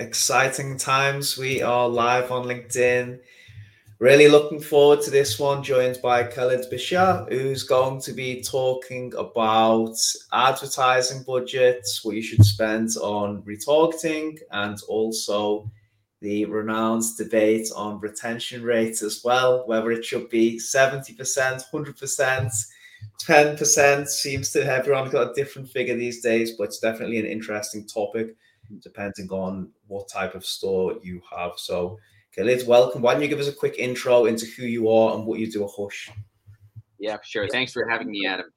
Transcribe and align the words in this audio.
exciting 0.00 0.78
times. 0.78 1.36
We 1.36 1.60
are 1.60 1.86
live 1.86 2.32
on 2.32 2.46
LinkedIn. 2.46 3.20
Really 3.98 4.28
looking 4.28 4.58
forward 4.58 5.02
to 5.02 5.10
this 5.10 5.38
one, 5.38 5.62
joined 5.62 5.98
by 6.02 6.24
Khaled 6.24 6.64
Bashir, 6.72 7.30
who's 7.30 7.64
going 7.64 8.00
to 8.00 8.14
be 8.14 8.40
talking 8.40 9.12
about 9.18 9.94
advertising 10.32 11.22
budgets, 11.24 12.02
what 12.02 12.16
you 12.16 12.22
should 12.22 12.42
spend 12.42 12.88
on 13.02 13.42
retargeting, 13.42 14.38
and 14.52 14.78
also 14.88 15.70
the 16.22 16.46
renowned 16.46 17.04
debate 17.18 17.68
on 17.76 18.00
retention 18.00 18.62
rates 18.62 19.02
as 19.02 19.20
well, 19.22 19.66
whether 19.66 19.92
it 19.92 20.02
should 20.02 20.30
be 20.30 20.58
70%, 20.58 21.14
100%, 21.70 22.66
10% 23.22 24.08
seems 24.08 24.50
to 24.52 24.64
everyone 24.64 25.10
got 25.10 25.30
a 25.30 25.34
different 25.34 25.68
figure 25.68 25.94
these 25.94 26.22
days, 26.22 26.52
but 26.56 26.64
it's 26.64 26.78
definitely 26.78 27.18
an 27.18 27.26
interesting 27.26 27.86
topic 27.86 28.34
depending 28.78 29.28
on 29.30 29.70
what 29.86 30.08
type 30.08 30.34
of 30.34 30.44
store 30.44 30.96
you 31.02 31.20
have. 31.36 31.52
So, 31.56 31.98
Khaled, 32.34 32.66
welcome. 32.66 33.02
Why 33.02 33.14
don't 33.14 33.22
you 33.22 33.28
give 33.28 33.40
us 33.40 33.48
a 33.48 33.52
quick 33.52 33.76
intro 33.78 34.26
into 34.26 34.46
who 34.46 34.64
you 34.64 34.88
are 34.88 35.16
and 35.16 35.26
what 35.26 35.40
you 35.40 35.50
do 35.50 35.64
at 35.64 35.70
Hush? 35.76 36.10
Yeah, 36.98 37.16
sure. 37.24 37.48
Thanks 37.48 37.72
for 37.72 37.88
having 37.88 38.10
me, 38.10 38.26
Adam. 38.26 38.52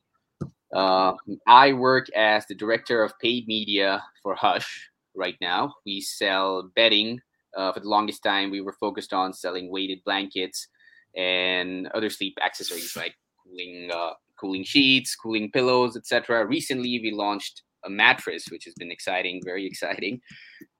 Uh, 0.73 1.13
I 1.47 1.73
work 1.73 2.09
as 2.15 2.45
the 2.47 2.55
director 2.55 3.03
of 3.03 3.17
paid 3.19 3.47
media 3.47 4.03
for 4.21 4.35
Hush 4.35 4.89
right 5.15 5.35
now. 5.41 5.73
We 5.85 6.02
sell 6.02 6.69
bedding. 6.75 7.19
Uh, 7.55 7.71
for 7.71 7.80
the 7.81 7.89
longest 7.89 8.23
time, 8.23 8.49
we 8.49 8.61
were 8.61 8.73
focused 8.73 9.13
on 9.13 9.31
selling 9.31 9.71
weighted 9.71 9.99
blankets 10.03 10.67
and 11.16 11.88
other 11.93 12.09
sleep 12.09 12.35
accessories 12.43 12.95
like 12.95 13.13
cooling, 13.43 13.91
uh, 13.93 14.13
cooling 14.39 14.63
sheets, 14.63 15.16
cooling 15.16 15.52
pillows, 15.52 15.95
etc. 15.95 16.45
Recently, 16.47 16.99
we 17.03 17.11
launched 17.11 17.61
a 17.85 17.89
mattress, 17.89 18.45
which 18.49 18.65
has 18.65 18.73
been 18.75 18.91
exciting, 18.91 19.41
very 19.43 19.65
exciting. 19.65 20.21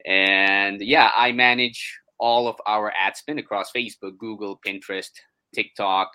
And 0.06 0.82
yeah, 0.82 1.12
I 1.16 1.32
manage 1.32 2.00
all 2.20 2.48
of 2.48 2.56
our 2.66 2.94
ad 3.00 3.18
spend 3.18 3.40
across 3.40 3.72
Facebook, 3.76 4.18
Google, 4.18 4.60
Pinterest, 4.66 5.10
TikTok, 5.54 6.10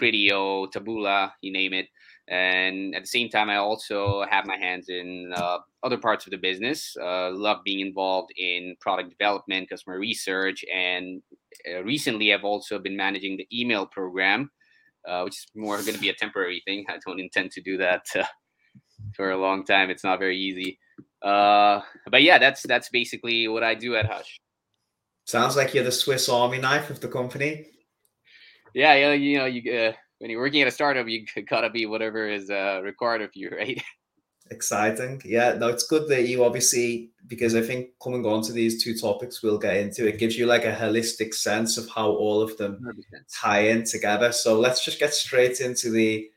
Criteo, 0.00 0.70
Taboola, 0.72 1.32
you 1.42 1.52
name 1.52 1.72
it. 1.72 1.86
And 2.28 2.94
at 2.94 3.02
the 3.02 3.08
same 3.08 3.28
time, 3.28 3.50
I 3.50 3.56
also 3.56 4.24
have 4.30 4.46
my 4.46 4.56
hands 4.56 4.86
in 4.88 5.32
uh, 5.34 5.58
other 5.82 5.98
parts 5.98 6.26
of 6.26 6.30
the 6.30 6.38
business. 6.38 6.96
Uh, 7.00 7.30
love 7.32 7.58
being 7.64 7.80
involved 7.80 8.30
in 8.36 8.76
product 8.80 9.10
development, 9.10 9.68
customer 9.68 9.98
research, 9.98 10.64
and 10.72 11.22
uh, 11.68 11.82
recently 11.82 12.32
I've 12.32 12.44
also 12.44 12.78
been 12.78 12.96
managing 12.96 13.36
the 13.36 13.48
email 13.52 13.84
program, 13.84 14.50
uh, 15.08 15.22
which 15.22 15.34
is 15.34 15.46
more 15.56 15.76
going 15.78 15.94
to 15.94 16.00
be 16.00 16.10
a 16.10 16.14
temporary 16.14 16.62
thing. 16.64 16.84
I 16.88 16.98
don't 17.04 17.18
intend 17.18 17.50
to 17.52 17.60
do 17.60 17.76
that 17.78 18.04
uh, 18.14 18.24
for 19.14 19.30
a 19.30 19.36
long 19.36 19.64
time. 19.64 19.90
It's 19.90 20.04
not 20.04 20.18
very 20.18 20.38
easy. 20.38 20.78
Uh, 21.22 21.80
but 22.10 22.22
yeah, 22.22 22.38
that's 22.38 22.62
that's 22.62 22.88
basically 22.88 23.48
what 23.48 23.62
I 23.62 23.74
do 23.74 23.96
at 23.96 24.06
Hush. 24.06 24.40
Sounds 25.26 25.56
like 25.56 25.74
you're 25.74 25.84
the 25.84 25.92
Swiss 25.92 26.28
Army 26.28 26.58
knife 26.58 26.90
of 26.90 27.00
the 27.00 27.08
company. 27.08 27.66
Yeah, 28.74 28.94
yeah, 28.94 29.12
you 29.12 29.38
know, 29.38 29.46
you 29.46 29.72
uh, 29.72 29.92
when 30.18 30.30
you're 30.30 30.40
working 30.40 30.62
at 30.62 30.68
a 30.68 30.72
startup, 30.72 31.08
you 31.08 31.24
gotta 31.48 31.70
be 31.70 31.86
whatever 31.86 32.28
is 32.28 32.50
uh, 32.50 32.80
required 32.82 33.22
of 33.22 33.30
you, 33.34 33.50
right? 33.56 33.82
Exciting, 34.50 35.22
yeah. 35.24 35.52
No, 35.52 35.68
it's 35.68 35.86
good 35.86 36.08
that 36.08 36.26
you 36.26 36.44
obviously 36.44 37.10
because 37.28 37.54
I 37.54 37.62
think 37.62 37.90
coming 38.02 38.26
on 38.26 38.42
to 38.42 38.52
these 38.52 38.82
two 38.82 38.98
topics 38.98 39.44
we'll 39.44 39.58
get 39.58 39.76
into 39.76 40.08
it 40.08 40.18
gives 40.18 40.36
you 40.36 40.46
like 40.46 40.64
a 40.64 40.74
holistic 40.74 41.34
sense 41.34 41.78
of 41.78 41.88
how 41.88 42.10
all 42.10 42.42
of 42.42 42.56
them 42.56 42.80
100%. 42.84 42.94
tie 43.40 43.68
in 43.68 43.84
together. 43.84 44.32
So 44.32 44.58
let's 44.58 44.84
just 44.84 44.98
get 44.98 45.14
straight 45.14 45.60
into 45.60 45.90
the 45.90 46.28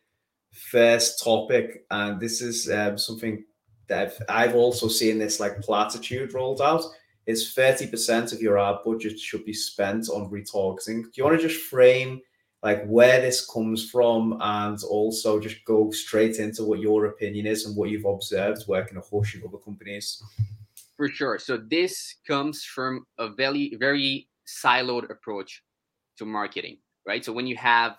first 0.53 1.23
topic, 1.23 1.85
and 1.91 2.19
this 2.19 2.41
is 2.41 2.69
um, 2.69 2.97
something 2.97 3.43
that 3.87 4.13
I've, 4.29 4.49
I've 4.49 4.55
also 4.55 4.87
seen 4.87 5.19
this 5.19 5.39
like 5.39 5.61
platitude 5.61 6.33
rolled 6.33 6.61
out. 6.61 6.83
Is 7.25 7.53
30% 7.55 8.33
of 8.33 8.41
your 8.41 8.59
ad 8.59 8.79
budget 8.83 9.17
should 9.17 9.45
be 9.45 9.53
spent 9.53 10.09
on 10.09 10.29
retargeting. 10.29 11.03
Do 11.03 11.11
you 11.15 11.23
want 11.23 11.39
to 11.39 11.47
just 11.47 11.63
frame 11.67 12.19
like 12.63 12.85
where 12.85 13.21
this 13.21 13.45
comes 13.45 13.89
from 13.89 14.37
and 14.41 14.77
also 14.83 15.39
just 15.39 15.63
go 15.63 15.89
straight 15.91 16.37
into 16.37 16.63
what 16.65 16.79
your 16.79 17.05
opinion 17.05 17.45
is 17.45 17.65
and 17.65 17.77
what 17.77 17.89
you've 17.89 18.05
observed 18.05 18.67
working 18.67 18.97
at 18.97 19.05
Hush 19.09 19.35
and 19.35 19.43
other 19.45 19.57
companies? 19.57 20.21
For 20.97 21.09
sure. 21.09 21.39
So 21.39 21.57
this 21.57 22.15
comes 22.27 22.63
from 22.63 23.05
a 23.17 23.29
very, 23.29 23.75
very 23.79 24.27
siloed 24.45 25.09
approach 25.09 25.63
to 26.17 26.25
marketing, 26.25 26.77
right? 27.05 27.23
So 27.23 27.33
when 27.33 27.47
you 27.47 27.57
have 27.57 27.95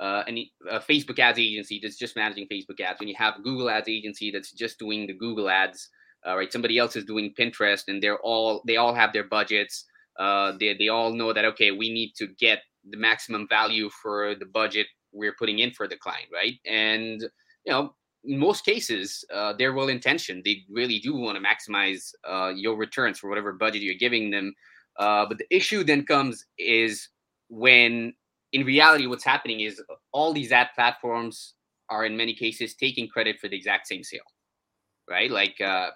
uh, 0.00 0.22
any 0.26 0.52
a 0.70 0.78
Facebook 0.78 1.18
ads 1.18 1.38
agency 1.38 1.80
that's 1.82 1.96
just 1.96 2.16
managing 2.16 2.46
Facebook 2.46 2.80
ads, 2.80 3.00
when 3.00 3.08
you 3.08 3.16
have 3.18 3.36
a 3.36 3.42
Google 3.42 3.70
ads 3.70 3.88
agency 3.88 4.30
that's 4.30 4.52
just 4.52 4.78
doing 4.78 5.06
the 5.06 5.14
Google 5.14 5.48
ads, 5.48 5.88
uh, 6.26 6.36
right? 6.36 6.52
Somebody 6.52 6.78
else 6.78 6.96
is 6.96 7.04
doing 7.04 7.34
Pinterest, 7.38 7.82
and 7.88 8.02
they're 8.02 8.20
all 8.20 8.62
they 8.66 8.76
all 8.76 8.94
have 8.94 9.12
their 9.12 9.24
budgets. 9.24 9.84
Uh, 10.18 10.52
they 10.58 10.74
they 10.78 10.88
all 10.88 11.12
know 11.12 11.32
that 11.32 11.44
okay, 11.44 11.70
we 11.70 11.92
need 11.92 12.12
to 12.16 12.28
get 12.38 12.60
the 12.88 12.96
maximum 12.96 13.46
value 13.48 13.90
for 14.02 14.34
the 14.34 14.46
budget 14.46 14.86
we're 15.12 15.34
putting 15.38 15.58
in 15.58 15.70
for 15.72 15.88
the 15.88 15.96
client, 15.96 16.28
right? 16.32 16.54
And 16.66 17.22
you 17.64 17.72
know, 17.72 17.94
in 18.24 18.38
most 18.38 18.64
cases, 18.64 19.24
uh, 19.32 19.54
they're 19.58 19.74
well 19.74 19.88
intentioned. 19.88 20.44
They 20.44 20.64
really 20.70 20.98
do 20.98 21.16
want 21.16 21.38
to 21.38 21.44
maximize 21.44 22.12
uh, 22.28 22.52
your 22.54 22.76
returns 22.76 23.18
for 23.18 23.28
whatever 23.28 23.52
budget 23.52 23.82
you're 23.82 23.94
giving 23.94 24.30
them. 24.30 24.54
Uh, 24.98 25.26
but 25.26 25.38
the 25.38 25.46
issue 25.54 25.84
then 25.84 26.04
comes 26.04 26.44
is 26.58 27.08
when 27.48 28.12
in 28.52 28.64
reality, 28.64 29.06
what's 29.06 29.24
happening 29.24 29.60
is 29.60 29.82
all 30.12 30.32
these 30.32 30.52
ad 30.52 30.68
platforms 30.74 31.54
are 31.90 32.04
in 32.04 32.16
many 32.16 32.34
cases 32.34 32.74
taking 32.74 33.08
credit 33.08 33.38
for 33.40 33.48
the 33.48 33.56
exact 33.56 33.86
same 33.86 34.02
sale, 34.02 34.20
right? 35.08 35.30
Like 35.30 35.60
uh, 35.60 35.90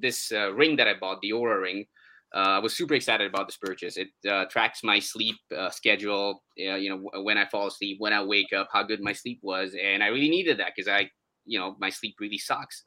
this 0.00 0.32
uh, 0.32 0.52
ring 0.52 0.76
that 0.76 0.88
I 0.88 0.94
bought, 0.94 1.20
the 1.20 1.30
Oura 1.30 1.60
ring. 1.60 1.86
Uh, 2.34 2.56
I 2.56 2.58
was 2.58 2.74
super 2.74 2.94
excited 2.94 3.32
about 3.32 3.46
this 3.46 3.56
purchase. 3.56 3.96
It 3.96 4.08
uh, 4.28 4.46
tracks 4.46 4.82
my 4.82 4.98
sleep 4.98 5.36
uh, 5.56 5.70
schedule, 5.70 6.42
you 6.56 6.88
know, 6.88 7.22
when 7.22 7.38
I 7.38 7.46
fall 7.46 7.68
asleep, 7.68 7.98
when 8.00 8.12
I 8.12 8.24
wake 8.24 8.52
up, 8.52 8.68
how 8.72 8.82
good 8.82 9.00
my 9.00 9.12
sleep 9.12 9.38
was, 9.42 9.76
and 9.80 10.02
I 10.02 10.08
really 10.08 10.28
needed 10.28 10.58
that 10.58 10.72
because 10.74 10.88
I, 10.88 11.10
you 11.44 11.60
know, 11.60 11.76
my 11.78 11.90
sleep 11.90 12.16
really 12.18 12.38
sucks. 12.38 12.84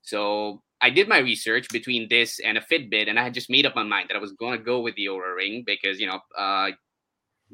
So 0.00 0.62
I 0.80 0.88
did 0.88 1.08
my 1.08 1.18
research 1.18 1.68
between 1.70 2.08
this 2.08 2.38
and 2.38 2.56
a 2.56 2.62
Fitbit, 2.62 3.08
and 3.08 3.18
I 3.18 3.24
had 3.24 3.34
just 3.34 3.50
made 3.50 3.66
up 3.66 3.74
my 3.74 3.82
mind 3.82 4.08
that 4.08 4.16
I 4.16 4.20
was 4.20 4.32
going 4.32 4.58
to 4.58 4.64
go 4.64 4.80
with 4.80 4.94
the 4.94 5.06
Oura 5.06 5.34
ring 5.36 5.62
because 5.66 6.00
you 6.00 6.06
know 6.06 6.20
uh, 6.38 6.70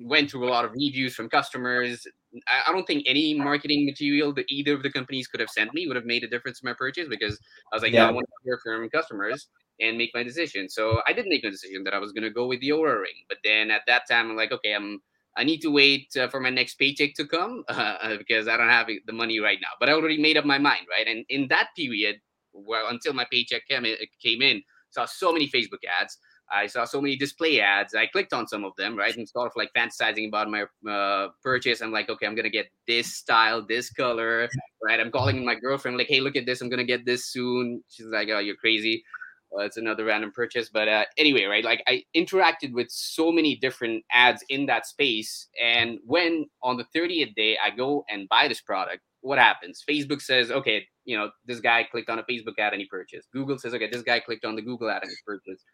went 0.04 0.30
through 0.30 0.48
a 0.48 0.50
lot 0.50 0.64
of 0.64 0.72
reviews 0.72 1.14
from 1.14 1.28
customers. 1.28 2.06
I, 2.48 2.70
I 2.70 2.72
don't 2.72 2.86
think 2.86 3.04
any 3.06 3.34
marketing 3.34 3.86
material 3.86 4.32
that 4.34 4.46
either 4.48 4.74
of 4.74 4.82
the 4.82 4.90
companies 4.90 5.26
could 5.26 5.40
have 5.40 5.50
sent 5.50 5.72
me 5.74 5.86
would 5.86 5.96
have 5.96 6.04
made 6.04 6.24
a 6.24 6.28
difference 6.28 6.60
in 6.62 6.68
my 6.68 6.74
purchase 6.74 7.08
because 7.08 7.38
I 7.72 7.76
was 7.76 7.82
like, 7.82 7.92
yeah, 7.92 8.08
I 8.08 8.10
want 8.10 8.26
to 8.26 8.32
hear 8.44 8.58
from 8.62 8.88
customers 8.90 9.48
and 9.80 9.98
make 9.98 10.10
my 10.14 10.22
decision. 10.22 10.68
So 10.68 11.00
I 11.06 11.12
did 11.12 11.26
make 11.26 11.44
a 11.44 11.50
decision 11.50 11.84
that 11.84 11.94
I 11.94 11.98
was 11.98 12.12
going 12.12 12.24
to 12.24 12.30
go 12.30 12.46
with 12.46 12.60
the 12.60 12.70
Oura 12.70 13.00
ring. 13.00 13.24
But 13.28 13.38
then 13.44 13.70
at 13.70 13.82
that 13.86 14.02
time, 14.10 14.30
I'm 14.30 14.36
like, 14.36 14.52
okay, 14.52 14.74
I'm 14.74 15.00
I 15.34 15.44
need 15.44 15.62
to 15.62 15.70
wait 15.70 16.14
uh, 16.14 16.28
for 16.28 16.40
my 16.40 16.50
next 16.50 16.74
paycheck 16.74 17.14
to 17.14 17.26
come 17.26 17.64
uh, 17.68 18.16
because 18.18 18.48
I 18.48 18.56
don't 18.56 18.68
have 18.68 18.88
the 19.06 19.12
money 19.12 19.40
right 19.40 19.58
now. 19.62 19.70
But 19.80 19.88
I 19.88 19.92
already 19.92 20.20
made 20.20 20.36
up 20.36 20.44
my 20.44 20.58
mind, 20.58 20.86
right? 20.90 21.06
And 21.06 21.24
in 21.28 21.48
that 21.48 21.68
period, 21.76 22.16
well, 22.52 22.88
until 22.88 23.14
my 23.14 23.26
paycheck 23.30 23.66
came 23.66 23.86
in, 23.86 23.96
came 24.22 24.42
in 24.42 24.62
saw 24.92 25.06
so 25.06 25.32
many 25.32 25.48
Facebook 25.48 25.82
ads. 26.00 26.18
I 26.50 26.66
saw 26.66 26.84
so 26.84 27.00
many 27.00 27.16
display 27.16 27.60
ads. 27.60 27.94
I 27.94 28.06
clicked 28.06 28.32
on 28.32 28.46
some 28.46 28.64
of 28.64 28.72
them, 28.76 28.96
right, 28.96 29.16
and 29.16 29.28
sort 29.28 29.46
of 29.46 29.52
like 29.56 29.72
fantasizing 29.74 30.28
about 30.28 30.50
my 30.50 30.64
uh, 30.90 31.28
purchase. 31.42 31.80
I'm 31.80 31.92
like, 31.92 32.10
okay, 32.10 32.26
I'm 32.26 32.34
gonna 32.34 32.50
get 32.50 32.70
this 32.86 33.14
style, 33.14 33.64
this 33.66 33.90
color, 33.90 34.48
right? 34.82 35.00
I'm 35.00 35.10
calling 35.10 35.44
my 35.44 35.54
girlfriend, 35.54 35.96
like, 35.96 36.08
hey, 36.08 36.20
look 36.20 36.36
at 36.36 36.46
this. 36.46 36.60
I'm 36.60 36.68
gonna 36.68 36.84
get 36.84 37.06
this 37.06 37.26
soon. 37.26 37.82
She's 37.88 38.06
like, 38.06 38.28
oh, 38.30 38.38
you're 38.38 38.56
crazy. 38.56 39.04
Well, 39.50 39.66
it's 39.66 39.76
another 39.76 40.06
random 40.06 40.32
purchase, 40.32 40.70
but 40.70 40.88
uh, 40.88 41.04
anyway, 41.18 41.44
right? 41.44 41.64
Like 41.64 41.82
I 41.86 42.04
interacted 42.16 42.72
with 42.72 42.90
so 42.90 43.30
many 43.30 43.56
different 43.56 44.02
ads 44.10 44.42
in 44.48 44.66
that 44.66 44.86
space, 44.86 45.48
and 45.62 45.98
when 46.04 46.46
on 46.62 46.78
the 46.78 46.86
30th 46.96 47.34
day 47.34 47.58
I 47.62 47.70
go 47.70 48.04
and 48.08 48.28
buy 48.28 48.48
this 48.48 48.62
product, 48.62 49.02
what 49.20 49.38
happens? 49.38 49.84
Facebook 49.88 50.22
says, 50.22 50.50
okay, 50.50 50.86
you 51.04 51.16
know, 51.16 51.30
this 51.46 51.60
guy 51.60 51.84
clicked 51.84 52.10
on 52.10 52.18
a 52.18 52.22
Facebook 52.24 52.58
ad 52.58 52.72
and 52.72 52.80
he 52.80 52.86
purchased. 52.86 53.30
Google 53.32 53.58
says, 53.58 53.74
okay, 53.74 53.88
this 53.90 54.02
guy 54.02 54.20
clicked 54.20 54.44
on 54.44 54.56
the 54.56 54.62
Google 54.62 54.90
ad 54.90 55.02
and 55.02 55.10
he 55.10 55.16
purchased 55.26 55.64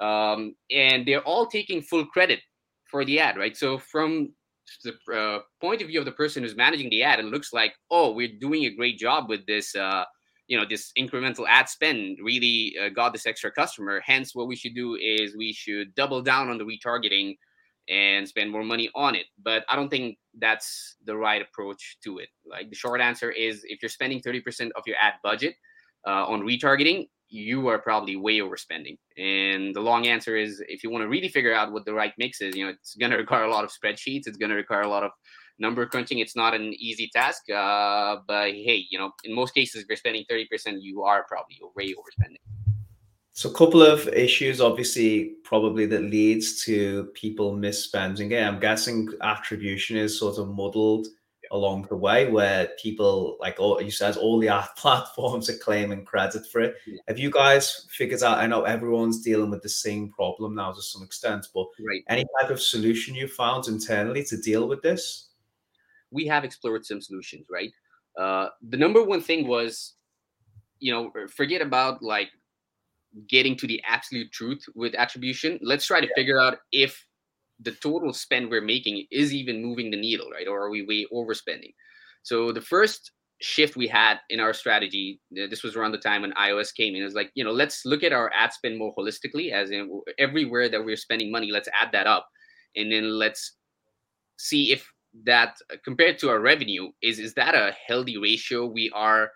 um, 0.00 0.54
and 0.70 1.06
they're 1.06 1.22
all 1.22 1.46
taking 1.46 1.82
full 1.82 2.06
credit 2.06 2.40
for 2.90 3.04
the 3.04 3.20
ad, 3.20 3.36
right? 3.36 3.56
So 3.56 3.78
from 3.78 4.32
the 4.84 4.94
uh, 5.14 5.40
point 5.60 5.82
of 5.82 5.88
view 5.88 5.98
of 5.98 6.04
the 6.04 6.12
person 6.12 6.42
who's 6.42 6.56
managing 6.56 6.90
the 6.90 7.02
ad, 7.02 7.18
it 7.20 7.26
looks 7.26 7.52
like, 7.52 7.74
oh, 7.90 8.12
we're 8.12 8.38
doing 8.40 8.64
a 8.64 8.74
great 8.74 8.98
job 8.98 9.28
with 9.28 9.46
this, 9.46 9.74
uh, 9.74 10.04
you 10.46 10.58
know, 10.58 10.64
this 10.68 10.92
incremental 10.98 11.46
ad 11.48 11.68
spend 11.68 12.18
really 12.22 12.74
uh, 12.82 12.88
got 12.88 13.12
this 13.12 13.26
extra 13.26 13.50
customer. 13.50 14.00
Hence, 14.04 14.34
what 14.34 14.48
we 14.48 14.56
should 14.56 14.74
do 14.74 14.96
is 14.96 15.36
we 15.36 15.52
should 15.52 15.94
double 15.94 16.22
down 16.22 16.48
on 16.48 16.58
the 16.58 16.64
retargeting 16.64 17.36
and 17.88 18.28
spend 18.28 18.50
more 18.50 18.64
money 18.64 18.90
on 18.94 19.14
it. 19.14 19.26
But 19.42 19.64
I 19.68 19.76
don't 19.76 19.88
think 19.88 20.18
that's 20.38 20.96
the 21.04 21.16
right 21.16 21.42
approach 21.42 21.98
to 22.04 22.18
it. 22.18 22.28
Like 22.46 22.70
the 22.70 22.76
short 22.76 23.00
answer 23.00 23.30
is, 23.30 23.62
if 23.64 23.82
you're 23.82 23.88
spending 23.88 24.20
30% 24.20 24.70
of 24.76 24.82
your 24.86 24.96
ad 25.00 25.14
budget 25.22 25.54
uh, 26.06 26.26
on 26.26 26.42
retargeting, 26.42 27.08
you 27.28 27.68
are 27.68 27.78
probably 27.78 28.16
way 28.16 28.38
overspending. 28.38 28.98
And 29.16 29.74
the 29.74 29.80
long 29.80 30.06
answer 30.06 30.36
is 30.36 30.62
if 30.68 30.82
you 30.82 30.90
want 30.90 31.02
to 31.02 31.08
really 31.08 31.28
figure 31.28 31.54
out 31.54 31.72
what 31.72 31.84
the 31.84 31.92
right 31.92 32.12
mix 32.18 32.40
is, 32.40 32.56
you 32.56 32.64
know, 32.64 32.70
it's 32.70 32.94
going 32.96 33.10
to 33.16 33.16
require 33.16 33.44
a 33.44 33.50
lot 33.50 33.64
of 33.64 33.70
spreadsheets. 33.70 34.26
It's 34.26 34.36
going 34.36 34.50
to 34.50 34.56
require 34.56 34.82
a 34.82 34.88
lot 34.88 35.02
of 35.02 35.10
number 35.58 35.84
crunching. 35.86 36.18
It's 36.18 36.36
not 36.36 36.54
an 36.54 36.74
easy 36.78 37.10
task. 37.14 37.50
Uh, 37.50 38.16
but 38.26 38.52
hey, 38.52 38.86
you 38.90 38.98
know, 38.98 39.12
in 39.24 39.34
most 39.34 39.54
cases, 39.54 39.82
if 39.82 39.88
you're 39.88 39.96
spending 39.96 40.24
30%, 40.30 40.78
you 40.80 41.02
are 41.02 41.24
probably 41.28 41.60
way 41.76 41.88
overspending. 41.88 42.40
So 43.32 43.48
a 43.48 43.54
couple 43.54 43.82
of 43.82 44.08
issues, 44.08 44.60
obviously, 44.60 45.34
probably 45.44 45.86
that 45.86 46.02
leads 46.02 46.64
to 46.64 47.04
people 47.14 47.54
misspending 47.54 48.32
it. 48.32 48.42
I'm 48.42 48.58
guessing 48.58 49.08
attribution 49.22 49.96
is 49.96 50.18
sort 50.18 50.38
of 50.38 50.48
muddled 50.48 51.06
along 51.50 51.86
the 51.88 51.96
way 51.96 52.30
where 52.30 52.68
people 52.80 53.36
like 53.40 53.58
all 53.58 53.80
you 53.80 53.90
said 53.90 54.16
all 54.16 54.38
the 54.38 54.48
ad 54.48 54.68
platforms 54.76 55.48
are 55.48 55.58
claiming 55.58 56.04
credit 56.04 56.46
for 56.46 56.60
it 56.60 56.76
yeah. 56.86 56.98
have 57.08 57.18
you 57.18 57.30
guys 57.30 57.86
figured 57.90 58.22
out 58.22 58.38
i 58.38 58.46
know 58.46 58.62
everyone's 58.62 59.22
dealing 59.22 59.50
with 59.50 59.62
the 59.62 59.68
same 59.68 60.10
problem 60.10 60.54
now 60.54 60.72
to 60.72 60.82
some 60.82 61.02
extent 61.02 61.46
but 61.54 61.66
right. 61.86 62.04
any 62.08 62.24
type 62.40 62.50
of 62.50 62.60
solution 62.60 63.14
you 63.14 63.28
found 63.28 63.68
internally 63.68 64.24
to 64.24 64.36
deal 64.36 64.68
with 64.68 64.82
this 64.82 65.28
we 66.10 66.26
have 66.26 66.44
explored 66.44 66.84
some 66.84 67.00
solutions 67.00 67.46
right 67.50 67.72
uh, 68.18 68.48
the 68.70 68.76
number 68.76 69.02
one 69.04 69.20
thing 69.20 69.46
was 69.46 69.94
you 70.80 70.92
know 70.92 71.12
forget 71.28 71.62
about 71.62 72.02
like 72.02 72.28
getting 73.28 73.56
to 73.56 73.66
the 73.66 73.82
absolute 73.86 74.30
truth 74.32 74.64
with 74.74 74.94
attribution 74.94 75.58
let's 75.62 75.86
try 75.86 76.00
to 76.00 76.06
yeah. 76.06 76.12
figure 76.14 76.40
out 76.40 76.58
if 76.72 77.04
the 77.60 77.72
total 77.72 78.12
spend 78.12 78.50
we're 78.50 78.60
making 78.60 79.06
is 79.10 79.34
even 79.34 79.62
moving 79.62 79.90
the 79.90 80.00
needle, 80.00 80.30
right? 80.30 80.46
Or 80.46 80.62
are 80.62 80.70
we 80.70 80.82
way 80.82 81.06
overspending? 81.12 81.74
So 82.22 82.52
the 82.52 82.60
first 82.60 83.12
shift 83.40 83.76
we 83.76 83.86
had 83.86 84.18
in 84.30 84.40
our 84.40 84.52
strategy, 84.52 85.20
this 85.30 85.62
was 85.62 85.76
around 85.76 85.92
the 85.92 85.98
time 85.98 86.22
when 86.22 86.32
iOS 86.32 86.74
came 86.74 86.94
in, 86.94 87.02
is 87.02 87.14
like, 87.14 87.30
you 87.34 87.44
know, 87.44 87.52
let's 87.52 87.84
look 87.84 88.02
at 88.02 88.12
our 88.12 88.30
ad 88.34 88.52
spend 88.52 88.78
more 88.78 88.94
holistically, 88.96 89.52
as 89.52 89.70
in 89.70 90.00
everywhere 90.18 90.68
that 90.68 90.84
we're 90.84 90.96
spending 90.96 91.30
money, 91.30 91.50
let's 91.50 91.68
add 91.80 91.90
that 91.92 92.06
up. 92.06 92.28
And 92.76 92.92
then 92.92 93.18
let's 93.18 93.56
see 94.38 94.72
if 94.72 94.88
that 95.24 95.56
compared 95.84 96.18
to 96.18 96.28
our 96.28 96.40
revenue 96.40 96.90
is 97.02 97.18
is 97.18 97.34
that 97.34 97.54
a 97.54 97.74
healthy 97.86 98.18
ratio 98.18 98.66
we 98.66 98.90
are 98.94 99.30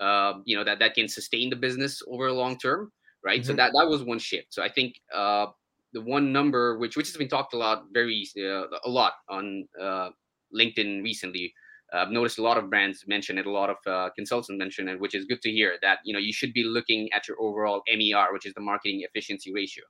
uh, 0.00 0.34
you 0.44 0.56
know 0.56 0.64
that 0.64 0.78
that 0.78 0.94
can 0.94 1.08
sustain 1.08 1.50
the 1.50 1.56
business 1.56 2.02
over 2.08 2.26
a 2.26 2.32
long 2.32 2.58
term 2.58 2.92
right 3.24 3.40
mm-hmm. 3.40 3.50
so 3.50 3.56
that 3.56 3.72
that 3.74 3.88
was 3.88 4.02
one 4.04 4.18
shift 4.18 4.52
so 4.52 4.62
i 4.62 4.68
think 4.68 4.94
uh, 5.14 5.46
the 5.94 6.00
one 6.00 6.32
number 6.32 6.76
which 6.76 6.96
which 6.96 7.06
has 7.06 7.16
been 7.16 7.28
talked 7.28 7.54
a 7.54 7.56
lot 7.56 7.84
very 7.92 8.26
uh, 8.36 8.66
a 8.84 8.90
lot 8.90 9.14
on 9.30 9.66
uh, 9.80 10.10
LinkedIn 10.54 11.02
recently. 11.02 11.54
Uh, 11.92 11.98
I've 11.98 12.10
noticed 12.10 12.38
a 12.38 12.42
lot 12.42 12.58
of 12.58 12.68
brands 12.68 13.04
mention 13.06 13.38
it, 13.38 13.46
a 13.46 13.50
lot 13.50 13.70
of 13.70 13.76
uh, 13.86 14.10
consultants 14.16 14.58
mention 14.58 14.88
it, 14.88 14.98
which 14.98 15.14
is 15.14 15.24
good 15.26 15.40
to 15.42 15.50
hear. 15.50 15.76
That 15.80 15.98
you 16.04 16.12
know 16.12 16.18
you 16.18 16.32
should 16.32 16.52
be 16.52 16.64
looking 16.64 17.10
at 17.12 17.28
your 17.28 17.40
overall 17.40 17.82
MER, 17.88 18.32
which 18.32 18.46
is 18.46 18.54
the 18.54 18.60
marketing 18.60 19.02
efficiency 19.02 19.52
ratio, 19.54 19.84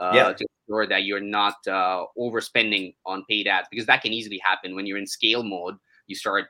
uh, 0.00 0.12
yeah. 0.14 0.32
to 0.32 0.46
ensure 0.66 0.86
that 0.88 1.04
you're 1.04 1.20
not 1.20 1.54
uh, 1.68 2.04
overspending 2.18 2.94
on 3.06 3.24
paid 3.30 3.46
ads 3.46 3.68
because 3.70 3.86
that 3.86 4.02
can 4.02 4.12
easily 4.12 4.40
happen 4.44 4.74
when 4.74 4.86
you're 4.86 4.98
in 4.98 5.06
scale 5.06 5.44
mode. 5.44 5.76
You 6.08 6.16
start 6.16 6.48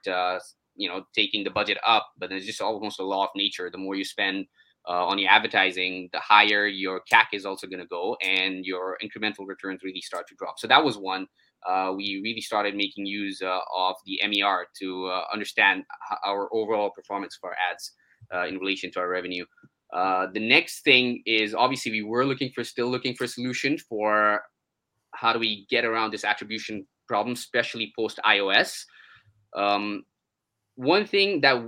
you 0.77 0.89
know 0.89 1.05
taking 1.15 1.45
the 1.45 1.51
budget 1.51 1.79
up, 1.87 2.07
but 2.19 2.33
it's 2.33 2.47
just 2.47 2.63
almost 2.63 2.99
a 2.99 3.05
law 3.05 3.25
of 3.25 3.31
nature. 3.37 3.69
The 3.71 3.79
more 3.79 3.95
you 3.95 4.05
spend, 4.05 4.47
uh, 4.89 5.07
on 5.07 5.19
your 5.19 5.31
advertising, 5.31 6.09
the 6.13 6.21
higher 6.21 6.67
your 6.67 7.01
CAC 7.11 7.27
is 7.33 7.47
also 7.47 7.67
going 7.67 7.81
to 7.81 7.87
go, 7.87 8.17
and 8.23 8.65
your 8.65 8.99
incremental 9.03 9.47
returns 9.47 9.83
really 9.83 10.01
start 10.01 10.27
to 10.29 10.35
drop. 10.35 10.59
So 10.59 10.67
that 10.67 10.85
was 10.85 10.99
one. 10.99 11.27
Uh, 11.67 11.95
we 11.97 12.21
really 12.23 12.43
started 12.43 12.77
making 12.77 13.07
use 13.07 13.41
uh, 13.41 13.59
of 13.75 13.97
the 14.05 14.21
MER 14.29 14.67
to 14.81 15.07
uh, 15.07 15.23
understand 15.33 15.85
our 16.27 16.49
overall 16.53 16.91
performance 16.91 17.39
for 17.41 17.55
ads 17.71 17.93
uh, 18.35 18.47
in 18.47 18.59
relation 18.59 18.91
to 18.93 19.01
our 19.01 19.09
revenue. 19.09 19.47
Uh, 19.95 20.27
the 20.35 20.41
next 20.41 20.83
thing 20.83 21.23
is 21.25 21.55
obviously 21.55 21.93
we 21.93 22.03
were 22.03 22.25
looking 22.25 22.51
for 22.55 22.65
still 22.65 22.91
looking 22.91 23.15
for 23.15 23.25
a 23.25 23.29
solution 23.29 23.79
for 23.79 24.43
how 25.15 25.33
do 25.33 25.39
we 25.39 25.67
get 25.71 25.85
around 25.85 26.13
this 26.13 26.25
attribution 26.25 26.87
problem, 27.07 27.35
especially 27.35 27.93
post 27.97 28.19
iOS. 28.27 28.85
Um, 29.57 30.03
one 30.75 31.07
thing 31.07 31.41
that 31.43 31.65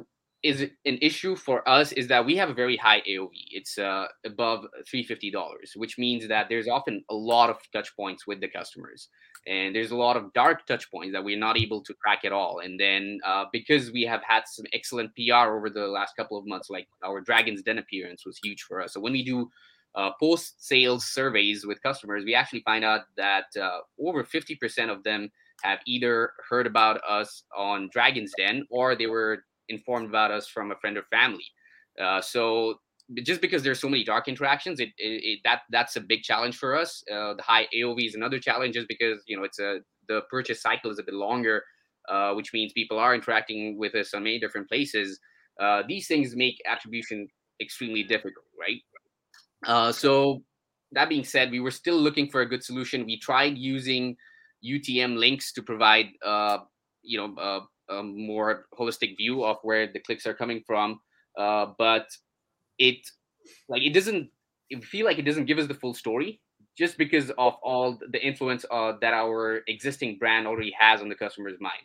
is 0.46 0.60
an 0.62 0.98
issue 1.02 1.34
for 1.34 1.68
us 1.68 1.92
is 1.92 2.06
that 2.08 2.24
we 2.24 2.36
have 2.36 2.48
a 2.48 2.54
very 2.54 2.76
high 2.76 3.02
AOV. 3.08 3.30
It's 3.50 3.78
uh, 3.78 4.06
above 4.24 4.64
$350, 4.92 5.32
which 5.74 5.98
means 5.98 6.28
that 6.28 6.46
there's 6.48 6.68
often 6.68 7.04
a 7.10 7.14
lot 7.14 7.50
of 7.50 7.56
touch 7.72 7.94
points 7.96 8.26
with 8.26 8.40
the 8.40 8.48
customers. 8.48 9.08
And 9.46 9.74
there's 9.74 9.90
a 9.90 9.96
lot 9.96 10.16
of 10.16 10.32
dark 10.32 10.66
touch 10.66 10.90
points 10.90 11.12
that 11.12 11.24
we're 11.24 11.38
not 11.38 11.58
able 11.58 11.82
to 11.82 11.94
track 12.02 12.24
at 12.24 12.32
all. 12.32 12.60
And 12.60 12.78
then 12.78 13.18
uh, 13.26 13.46
because 13.52 13.90
we 13.92 14.02
have 14.02 14.22
had 14.26 14.42
some 14.46 14.66
excellent 14.72 15.10
PR 15.16 15.56
over 15.56 15.68
the 15.68 15.86
last 15.86 16.14
couple 16.16 16.38
of 16.38 16.46
months, 16.46 16.70
like 16.70 16.86
our 17.04 17.20
Dragon's 17.20 17.62
Den 17.62 17.78
appearance 17.78 18.24
was 18.24 18.38
huge 18.42 18.62
for 18.62 18.80
us. 18.80 18.92
So 18.94 19.00
when 19.00 19.12
we 19.12 19.24
do 19.24 19.50
uh, 19.96 20.10
post 20.20 20.64
sales 20.64 21.06
surveys 21.06 21.66
with 21.66 21.82
customers, 21.82 22.24
we 22.24 22.34
actually 22.34 22.62
find 22.62 22.84
out 22.84 23.02
that 23.16 23.46
uh, 23.60 23.78
over 24.00 24.22
50% 24.22 24.90
of 24.90 25.02
them 25.02 25.28
have 25.62 25.80
either 25.86 26.30
heard 26.48 26.66
about 26.66 27.00
us 27.08 27.42
on 27.56 27.88
Dragon's 27.92 28.32
Den 28.38 28.64
or 28.70 28.94
they 28.94 29.06
were 29.06 29.44
informed 29.68 30.08
about 30.08 30.30
us 30.30 30.46
from 30.46 30.70
a 30.70 30.76
friend 30.76 30.96
or 30.96 31.04
family. 31.10 31.44
Uh, 32.00 32.20
so 32.20 32.76
just 33.22 33.40
because 33.40 33.62
there's 33.62 33.80
so 33.80 33.88
many 33.88 34.04
dark 34.04 34.28
interactions, 34.28 34.80
it, 34.80 34.90
it, 34.98 35.22
it 35.24 35.40
that 35.44 35.60
that's 35.70 35.96
a 35.96 36.00
big 36.00 36.22
challenge 36.22 36.56
for 36.56 36.76
us. 36.76 37.02
Uh, 37.10 37.34
the 37.34 37.42
high 37.42 37.66
AOV 37.74 38.06
is 38.06 38.14
another 38.14 38.38
challenge, 38.38 38.74
just 38.74 38.88
because 38.88 39.22
you 39.26 39.36
know 39.36 39.44
it's 39.44 39.58
a 39.58 39.78
the 40.08 40.22
purchase 40.30 40.60
cycle 40.60 40.90
is 40.90 40.98
a 40.98 41.02
bit 41.02 41.14
longer, 41.14 41.62
uh, 42.08 42.32
which 42.34 42.52
means 42.52 42.72
people 42.72 42.98
are 42.98 43.14
interacting 43.14 43.78
with 43.78 43.94
us 43.94 44.14
on 44.14 44.24
many 44.24 44.38
different 44.38 44.68
places. 44.68 45.18
Uh, 45.60 45.82
these 45.88 46.06
things 46.06 46.36
make 46.36 46.60
attribution 46.68 47.26
extremely 47.60 48.02
difficult, 48.02 48.44
right? 48.60 48.80
Uh, 49.66 49.90
so 49.90 50.42
that 50.92 51.08
being 51.08 51.24
said, 51.24 51.50
we 51.50 51.60
were 51.60 51.70
still 51.70 51.96
looking 51.96 52.28
for 52.28 52.42
a 52.42 52.46
good 52.46 52.62
solution. 52.62 53.06
We 53.06 53.18
tried 53.18 53.56
using 53.56 54.16
UTM 54.64 55.16
links 55.16 55.52
to 55.54 55.62
provide, 55.62 56.06
uh, 56.24 56.58
you 57.02 57.18
know, 57.18 57.66
a 57.88 58.02
more 58.02 58.66
holistic 58.78 59.16
view 59.16 59.44
of 59.44 59.56
where 59.62 59.90
the 59.90 60.00
clicks 60.00 60.26
are 60.26 60.34
coming 60.34 60.62
from. 60.66 61.00
Uh, 61.38 61.66
but 61.78 62.06
it 62.78 62.98
like 63.68 63.82
it 63.82 63.92
doesn't 63.92 64.30
it 64.70 64.84
feel 64.84 65.06
like 65.06 65.18
it 65.18 65.22
doesn't 65.22 65.46
give 65.46 65.58
us 65.58 65.66
the 65.66 65.74
full 65.74 65.94
story 65.94 66.40
just 66.76 66.98
because 66.98 67.30
of 67.38 67.54
all 67.62 67.98
the 68.10 68.24
influence 68.24 68.64
uh, 68.70 68.92
that 69.00 69.14
our 69.14 69.62
existing 69.66 70.18
brand 70.18 70.46
already 70.46 70.74
has 70.78 71.00
on 71.00 71.08
the 71.08 71.14
customer's 71.14 71.58
mind 71.60 71.82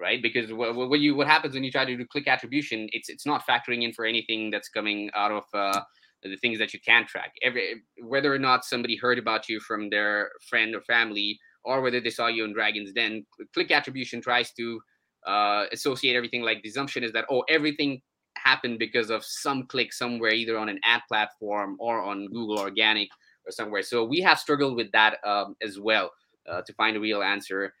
right 0.00 0.22
because 0.22 0.52
what, 0.52 0.74
what 0.74 1.00
you 1.00 1.14
what 1.14 1.26
happens 1.26 1.54
when 1.54 1.64
you 1.64 1.70
try 1.70 1.84
to 1.84 1.96
do 1.96 2.06
click 2.06 2.26
attribution 2.26 2.88
it's 2.92 3.08
it's 3.08 3.26
not 3.26 3.46
factoring 3.46 3.82
in 3.82 3.92
for 3.92 4.04
anything 4.04 4.50
that's 4.50 4.68
coming 4.68 5.10
out 5.14 5.30
of 5.30 5.44
uh, 5.54 5.80
the 6.22 6.36
things 6.36 6.58
that 6.58 6.72
you 6.72 6.80
can 6.80 7.06
track 7.06 7.32
every 7.42 7.82
whether 8.02 8.32
or 8.32 8.38
not 8.38 8.64
somebody 8.64 8.96
heard 8.96 9.18
about 9.18 9.48
you 9.48 9.60
from 9.60 9.90
their 9.90 10.30
friend 10.48 10.74
or 10.74 10.80
family 10.82 11.38
or 11.64 11.80
whether 11.80 12.00
they 12.00 12.10
saw 12.10 12.26
you 12.26 12.44
in 12.44 12.52
dragon's 12.52 12.92
den 12.92 13.24
click 13.54 13.70
attribution 13.70 14.20
tries 14.20 14.52
to 14.52 14.80
uh, 15.26 15.64
associate 15.72 16.16
everything 16.16 16.42
like 16.42 16.62
the 16.62 16.68
assumption 16.68 17.04
is 17.04 17.12
that 17.12 17.24
oh 17.30 17.42
everything 17.48 18.00
happened 18.36 18.78
because 18.78 19.10
of 19.10 19.24
some 19.24 19.66
click 19.66 19.92
somewhere 19.92 20.32
either 20.32 20.58
on 20.58 20.68
an 20.68 20.78
ad 20.84 21.00
platform 21.08 21.76
or 21.78 22.02
on 22.02 22.26
google 22.28 22.58
organic 22.58 23.08
or 23.46 23.50
somewhere. 23.50 23.82
So 23.82 24.04
we 24.04 24.20
have 24.20 24.38
struggled 24.38 24.76
with 24.76 24.90
that 24.92 25.18
um, 25.24 25.56
as 25.60 25.78
well 25.78 26.12
uh, 26.48 26.62
to 26.62 26.72
find 26.74 26.96
a 26.96 27.00
real 27.00 27.22
answer. 27.22 27.74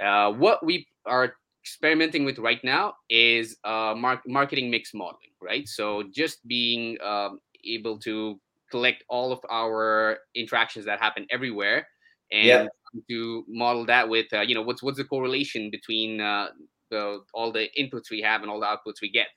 Uh, 0.00 0.32
what 0.32 0.64
we 0.64 0.86
are 1.06 1.34
experimenting 1.62 2.24
with 2.24 2.38
right 2.38 2.62
now 2.64 2.94
is 3.08 3.56
uh, 3.64 3.94
mar- 3.96 4.22
marketing 4.26 4.70
mix 4.70 4.92
modeling 4.92 5.26
right? 5.40 5.68
So 5.68 6.04
just 6.12 6.46
being 6.46 6.98
um, 7.02 7.38
able 7.64 7.98
to 8.00 8.40
collect 8.70 9.04
all 9.08 9.32
of 9.32 9.40
our 9.50 10.18
interactions 10.34 10.84
that 10.86 11.00
happen 11.00 11.26
everywhere 11.30 11.86
and 12.32 12.46
yeah. 12.46 12.66
to 13.08 13.44
model 13.48 13.86
that 13.86 14.08
with 14.08 14.26
uh, 14.32 14.40
you 14.40 14.54
know 14.54 14.62
what's 14.62 14.82
what's 14.82 14.98
the 14.98 15.04
correlation 15.04 15.70
between 15.70 16.20
uh, 16.20 16.48
the 16.90 17.20
all 17.34 17.52
the 17.52 17.68
inputs 17.78 18.10
we 18.10 18.20
have 18.20 18.42
and 18.42 18.50
all 18.50 18.60
the 18.60 18.66
outputs 18.66 19.00
we 19.02 19.10
get. 19.10 19.28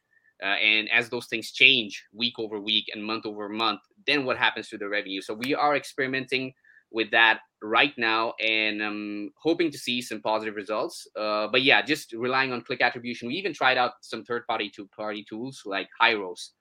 Uh, 0.42 0.56
and 0.56 0.90
as 0.90 1.10
those 1.10 1.28
things 1.28 1.52
change 1.52 2.06
week 2.14 2.34
over 2.40 2.62
week 2.62 2.86
and 2.94 3.04
month 3.04 3.26
over 3.26 3.50
month, 3.50 3.82
then 4.08 4.24
what 4.24 4.38
happens 4.38 4.70
to 4.70 4.78
the 4.78 4.88
revenue? 4.88 5.22
So 5.22 5.34
we 5.34 5.54
are 5.54 5.76
experimenting 5.76 6.54
with 6.92 7.12
that 7.12 7.40
right 7.62 7.94
now 7.98 8.34
and 8.40 8.82
um, 8.82 9.30
hoping 9.38 9.70
to 9.72 9.78
see 9.78 10.02
some 10.02 10.22
positive 10.22 10.56
results. 10.56 11.06
Uh, 11.16 11.48
but 11.52 11.62
yeah, 11.62 11.82
just 11.82 12.14
relying 12.14 12.54
on 12.54 12.62
click 12.62 12.82
attribution. 12.82 13.28
We 13.28 13.36
even 13.36 13.54
tried 13.54 13.78
out 13.78 13.94
some 14.02 14.24
third-party 14.24 14.72
two-party 14.76 15.26
tools 15.28 15.62
like 15.66 15.88
Hyros, 16.02 16.52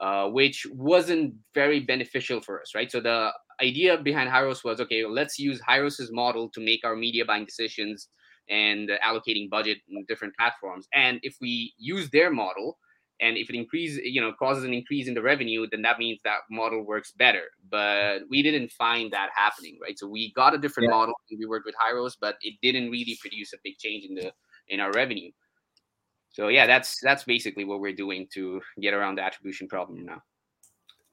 uh, 0.00 0.28
which 0.28 0.66
wasn't 0.72 1.34
very 1.52 1.80
beneficial 1.80 2.40
for 2.40 2.60
us, 2.60 2.74
right? 2.74 2.90
So 2.90 3.00
the 3.00 3.32
idea 3.60 3.98
behind 3.98 4.30
Hyros 4.30 4.64
was 4.64 4.80
okay, 4.80 5.04
let's 5.04 5.38
use 5.38 5.60
Hyros's 5.60 6.12
model 6.12 6.48
to 6.50 6.60
make 6.60 6.84
our 6.84 6.96
media 6.96 7.24
buying 7.24 7.44
decisions 7.44 8.08
and 8.48 8.90
allocating 9.04 9.48
budget 9.50 9.78
in 9.88 10.04
different 10.08 10.34
platforms. 10.36 10.86
And 10.92 11.20
if 11.22 11.36
we 11.40 11.74
use 11.78 12.10
their 12.10 12.30
model, 12.30 12.78
and 13.20 13.36
if 13.38 13.48
it 13.48 13.56
increases, 13.56 14.00
you 14.04 14.20
know, 14.20 14.32
causes 14.38 14.64
an 14.64 14.74
increase 14.74 15.08
in 15.08 15.14
the 15.14 15.22
revenue, 15.22 15.66
then 15.70 15.80
that 15.82 15.98
means 15.98 16.20
that 16.24 16.40
model 16.50 16.84
works 16.84 17.12
better. 17.12 17.44
But 17.70 18.20
we 18.28 18.42
didn't 18.42 18.70
find 18.72 19.10
that 19.12 19.30
happening, 19.34 19.78
right? 19.82 19.98
So 19.98 20.06
we 20.06 20.32
got 20.34 20.54
a 20.54 20.58
different 20.58 20.90
yeah. 20.90 20.96
model. 20.96 21.14
We 21.30 21.46
worked 21.46 21.64
with 21.64 21.74
Hyros, 21.74 22.12
but 22.20 22.36
it 22.42 22.54
didn't 22.60 22.90
really 22.90 23.16
produce 23.20 23.54
a 23.54 23.58
big 23.64 23.78
change 23.78 24.04
in 24.04 24.14
the 24.14 24.32
in 24.68 24.80
our 24.80 24.92
revenue. 24.92 25.30
So 26.28 26.48
yeah, 26.48 26.66
that's 26.66 27.00
that's 27.02 27.24
basically 27.24 27.64
what 27.64 27.80
we're 27.80 27.94
doing 27.94 28.26
to 28.34 28.60
get 28.82 28.92
around 28.92 29.16
the 29.16 29.22
attribution 29.22 29.66
problem 29.66 30.04
now 30.04 30.20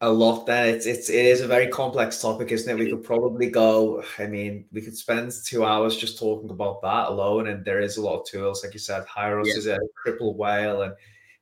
a 0.03 0.11
lot 0.11 0.45
then 0.45 0.67
it's 0.67 0.85
it's 0.85 1.09
it 1.09 1.25
is 1.25 1.39
a 1.39 1.47
very 1.47 1.67
complex 1.67 2.21
topic 2.21 2.51
isn't 2.51 2.69
it 2.69 2.83
we 2.83 2.89
could 2.89 3.03
probably 3.03 3.49
go 3.49 4.03
i 4.19 4.27
mean 4.27 4.65
we 4.73 4.81
could 4.81 4.97
spend 4.97 5.31
two 5.45 5.63
hours 5.63 5.95
just 5.95 6.19
talking 6.19 6.49
about 6.49 6.81
that 6.81 7.07
alone 7.07 7.47
and 7.47 7.63
there 7.63 7.79
is 7.79 7.95
a 7.95 8.01
lot 8.01 8.19
of 8.19 8.25
tools 8.25 8.63
like 8.63 8.73
you 8.73 8.79
said 8.79 9.05
hyros 9.05 9.45
yeah. 9.45 9.55
is 9.55 9.65
a 9.65 9.79
Triple 10.03 10.35
Whale 10.35 10.81
and 10.81 10.93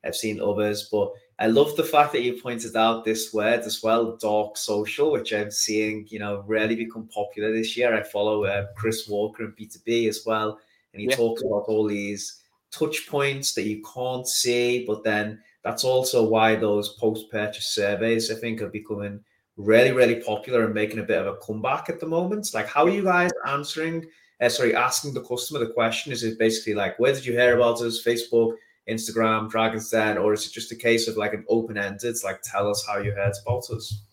i've 0.05 0.15
seen 0.15 0.39
others 0.39 0.89
but 0.91 1.11
I 1.39 1.47
love 1.47 1.75
the 1.75 1.83
fact 1.83 2.11
that 2.11 2.21
you 2.21 2.39
pointed 2.39 2.75
out 2.75 3.03
this 3.03 3.33
word 3.33 3.61
as 3.61 3.81
well, 3.81 4.15
dark 4.17 4.57
social, 4.57 5.11
which 5.11 5.33
I'm 5.33 5.49
seeing, 5.49 6.05
you 6.07 6.19
know, 6.19 6.43
really 6.45 6.75
become 6.75 7.07
popular 7.07 7.51
this 7.51 7.75
year. 7.75 7.95
I 7.95 8.03
follow 8.03 8.43
uh, 8.43 8.67
Chris 8.77 9.07
Walker 9.07 9.45
and 9.45 9.57
B2B 9.57 10.07
as 10.07 10.21
well, 10.23 10.59
and 10.93 11.01
he 11.01 11.09
yeah. 11.09 11.15
talks 11.15 11.41
about 11.41 11.63
all 11.67 11.87
these 11.87 12.43
touch 12.69 13.07
points 13.07 13.55
that 13.55 13.63
you 13.63 13.81
can't 13.81 14.27
see, 14.27 14.85
but 14.85 15.03
then 15.03 15.41
that's 15.63 15.83
also 15.83 16.27
why 16.27 16.55
those 16.55 16.89
post-purchase 16.93 17.67
surveys, 17.67 18.31
I 18.31 18.35
think, 18.35 18.61
are 18.61 18.69
becoming 18.69 19.19
really, 19.57 19.91
really 19.91 20.21
popular 20.21 20.65
and 20.65 20.73
making 20.73 20.99
a 20.99 21.03
bit 21.03 21.19
of 21.19 21.27
a 21.27 21.37
comeback 21.37 21.89
at 21.89 21.99
the 21.99 22.07
moment. 22.07 22.53
Like, 22.53 22.67
how 22.67 22.85
are 22.85 22.89
you 22.89 23.03
guys 23.03 23.31
answering? 23.47 24.05
Uh, 24.41 24.49
sorry, 24.49 24.75
asking 24.75 25.13
the 25.13 25.23
customer 25.23 25.59
the 25.59 25.73
question 25.73 26.11
is 26.11 26.23
it 26.23 26.39
basically 26.39 26.73
like, 26.73 26.97
where 26.97 27.13
did 27.13 27.25
you 27.25 27.33
hear 27.33 27.55
about 27.55 27.81
us? 27.81 28.03
Facebook, 28.03 28.55
Instagram, 28.89 29.49
Dragon's 29.49 29.89
Den, 29.89 30.17
or 30.17 30.33
is 30.33 30.47
it 30.47 30.51
just 30.51 30.71
a 30.71 30.75
case 30.75 31.07
of 31.07 31.15
like 31.15 31.33
an 31.33 31.45
open 31.47 31.77
ended, 31.77 32.03
it's 32.05 32.23
like 32.23 32.41
tell 32.41 32.69
us 32.69 32.85
how 32.85 32.97
you 32.97 33.11
heard 33.11 33.33
about 33.45 33.69
us? 33.69 34.03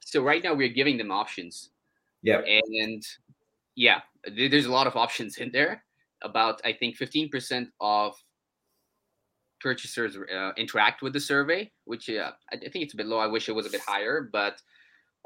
So 0.00 0.22
right 0.22 0.42
now 0.42 0.54
we're 0.54 0.68
giving 0.68 0.96
them 0.96 1.10
options. 1.10 1.70
Yeah. 2.22 2.40
And 2.40 3.02
yeah, 3.74 4.00
there's 4.24 4.66
a 4.66 4.72
lot 4.72 4.86
of 4.86 4.96
options 4.96 5.38
in 5.38 5.50
there. 5.52 5.84
About 6.22 6.60
I 6.64 6.72
think 6.72 6.98
15% 6.98 7.68
of 7.80 8.14
purchasers 9.60 10.16
uh, 10.16 10.52
interact 10.56 11.02
with 11.02 11.12
the 11.12 11.20
survey, 11.20 11.70
which 11.84 12.08
uh, 12.10 12.32
I 12.52 12.56
think 12.56 12.76
it's 12.84 12.94
a 12.94 12.96
bit 12.96 13.06
low. 13.06 13.18
I 13.18 13.26
wish 13.26 13.48
it 13.48 13.52
was 13.52 13.66
a 13.66 13.70
bit 13.70 13.80
higher, 13.80 14.28
but 14.32 14.60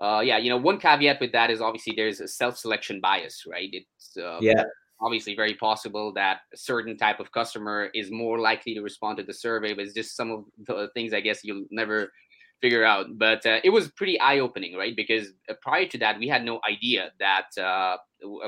uh, 0.00 0.20
yeah, 0.20 0.38
you 0.38 0.50
know, 0.50 0.56
one 0.56 0.78
caveat 0.78 1.20
with 1.20 1.32
that 1.32 1.50
is 1.50 1.60
obviously 1.60 1.94
there's 1.96 2.20
a 2.20 2.28
self-selection 2.28 3.00
bias, 3.00 3.44
right? 3.46 3.68
It's 3.72 4.16
uh, 4.16 4.38
yeah 4.40 4.64
obviously 5.02 5.34
very 5.34 5.54
possible 5.54 6.12
that 6.14 6.40
a 6.54 6.56
certain 6.56 6.96
type 6.96 7.20
of 7.20 7.32
customer 7.32 7.90
is 7.92 8.10
more 8.10 8.38
likely 8.38 8.74
to 8.74 8.80
respond 8.80 9.18
to 9.18 9.24
the 9.24 9.34
survey, 9.34 9.74
but 9.74 9.84
it's 9.84 9.94
just 9.94 10.16
some 10.16 10.30
of 10.30 10.44
the 10.66 10.88
things 10.94 11.12
I 11.12 11.20
guess 11.20 11.40
you'll 11.42 11.66
never 11.70 12.12
figure 12.60 12.84
out. 12.84 13.06
But 13.18 13.44
uh, 13.44 13.58
it 13.64 13.70
was 13.70 13.90
pretty 13.90 14.18
eye 14.20 14.38
opening, 14.38 14.76
right? 14.76 14.94
Because 14.94 15.28
uh, 15.50 15.54
prior 15.60 15.86
to 15.86 15.98
that, 15.98 16.18
we 16.18 16.28
had 16.28 16.44
no 16.44 16.60
idea 16.68 17.10
that 17.18 17.46
uh, 17.60 17.96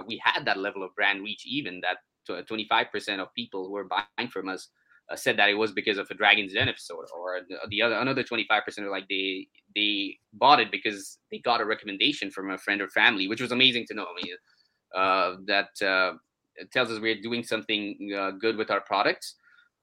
we 0.07 0.21
had 0.25 0.45
that 0.45 0.59
level 0.59 0.85
of 0.85 0.95
brand 0.95 1.23
reach, 1.23 1.45
even 1.47 1.83
that 1.83 1.99
25% 2.29 3.21
of 3.21 3.35
people 3.35 3.67
who 3.67 3.73
were 3.73 3.89
buying 3.89 4.31
from 4.31 4.49
us. 4.49 4.69
Uh, 5.11 5.17
said 5.17 5.37
that 5.37 5.51
it 5.51 5.55
was 5.55 5.71
because 5.71 5.99
of 5.99 6.11
a 6.11 6.15
Dragon's 6.15 6.55
Den 6.55 6.67
episode, 6.67 7.05
or 7.15 7.41
the, 7.47 7.57
the 7.69 7.83
other 7.83 7.97
another 7.97 8.23
twenty 8.23 8.47
five 8.49 8.65
percent 8.65 8.87
are 8.87 8.91
like 8.91 9.07
they 9.09 9.47
they 9.75 10.17
bought 10.33 10.61
it 10.61 10.71
because 10.71 11.19
they 11.31 11.39
got 11.41 11.61
a 11.61 11.65
recommendation 11.67 12.31
from 12.31 12.51
a 12.51 12.57
friend 12.57 12.81
or 12.81 12.89
family, 12.89 13.29
which 13.29 13.43
was 13.43 13.53
amazing 13.53 13.85
to 13.89 13.95
know. 13.95 14.07
I 14.07 14.25
mean, 14.25 14.35
uh, 14.95 15.37
that 15.47 15.87
uh, 15.87 16.15
tells 16.73 16.91
us 16.91 17.01
we're 17.01 17.21
doing 17.21 17.45
something 17.45 18.15
uh, 18.19 18.31
good 18.31 18.57
with 18.57 18.71
our 18.71 18.81
products. 18.81 19.35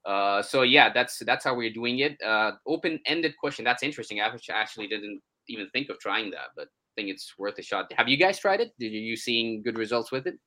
Uh, 0.06 0.42
so 0.42 0.64
yeah, 0.64 0.92
that's 0.92 1.20
that's 1.20 1.46
how 1.46 1.54
we're 1.54 1.72
doing 1.72 2.00
it. 2.00 2.20
Uh, 2.26 2.54
open-ended 2.66 3.38
question. 3.38 3.64
That's 3.64 3.84
interesting. 3.84 4.22
I 4.22 4.32
actually 4.50 4.88
didn't 4.88 5.22
even 5.48 5.70
think 5.70 5.90
of 5.90 6.00
trying 6.00 6.32
that, 6.32 6.50
but 6.56 6.70
think 6.96 7.10
it's 7.10 7.34
worth 7.38 7.60
a 7.60 7.62
shot. 7.62 7.92
Have 7.96 8.10
you 8.10 8.18
guys 8.18 8.40
tried 8.40 8.62
it? 8.62 8.72
Did 8.80 8.92
you 8.92 9.16
seeing 9.16 9.62
good 9.62 9.78
results 9.78 10.12
with 10.12 10.26
it? 10.26 10.40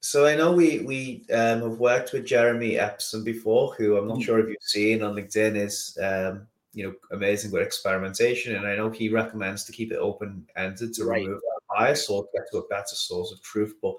So 0.00 0.26
I 0.26 0.34
know 0.34 0.52
we 0.52 0.80
we 0.80 1.26
um, 1.32 1.60
have 1.60 1.78
worked 1.78 2.12
with 2.12 2.24
Jeremy 2.24 2.72
Epperson 2.72 3.22
before, 3.22 3.74
who 3.74 3.96
I'm 3.96 4.08
not 4.08 4.14
mm-hmm. 4.14 4.22
sure 4.22 4.40
if 4.40 4.48
you've 4.48 4.56
seen 4.62 5.02
on 5.02 5.14
LinkedIn 5.14 5.56
is 5.56 5.96
um, 6.02 6.46
you 6.72 6.86
know 6.86 6.94
amazing 7.12 7.50
with 7.50 7.62
experimentation, 7.62 8.56
and 8.56 8.66
I 8.66 8.76
know 8.76 8.88
he 8.88 9.10
recommends 9.10 9.64
to 9.64 9.72
keep 9.72 9.92
it 9.92 9.96
open 9.96 10.46
ended 10.56 10.94
to 10.94 11.04
right. 11.04 11.22
remove 11.22 11.40
that 11.40 11.60
bias 11.68 12.08
or 12.08 12.24
get 12.34 12.44
to 12.50 12.58
a 12.58 12.68
better 12.68 12.94
source 12.94 13.30
of 13.30 13.42
truth. 13.42 13.74
But 13.82 13.94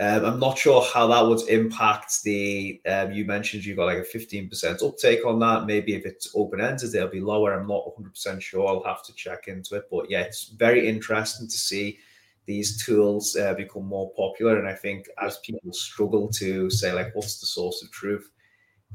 um, 0.00 0.24
I'm 0.24 0.40
not 0.40 0.58
sure 0.58 0.82
how 0.82 1.06
that 1.08 1.24
would 1.24 1.48
impact 1.48 2.24
the. 2.24 2.80
Um, 2.88 3.12
you 3.12 3.24
mentioned 3.24 3.64
you 3.64 3.76
got 3.76 3.86
like 3.86 3.98
a 3.98 4.18
15% 4.18 4.82
uptake 4.82 5.24
on 5.24 5.38
that. 5.38 5.66
Maybe 5.66 5.94
if 5.94 6.04
it's 6.04 6.32
open 6.34 6.60
ended, 6.60 6.94
it'll 6.96 7.08
be 7.08 7.20
lower. 7.20 7.52
I'm 7.52 7.68
not 7.68 7.94
100% 7.96 8.40
sure. 8.40 8.66
I'll 8.66 8.82
have 8.82 9.04
to 9.04 9.14
check 9.14 9.46
into 9.46 9.76
it. 9.76 9.84
But 9.88 10.10
yeah, 10.10 10.22
it's 10.22 10.48
very 10.48 10.88
interesting 10.88 11.46
to 11.46 11.56
see 11.56 11.98
these 12.46 12.84
tools 12.84 13.36
uh, 13.36 13.54
become 13.54 13.86
more 13.86 14.10
popular. 14.16 14.58
And 14.58 14.68
I 14.68 14.74
think 14.74 15.06
as 15.20 15.38
people 15.38 15.72
struggle 15.72 16.28
to 16.30 16.70
say, 16.70 16.92
like, 16.92 17.14
what's 17.14 17.40
the 17.40 17.46
source 17.46 17.82
of 17.82 17.90
truth, 17.90 18.28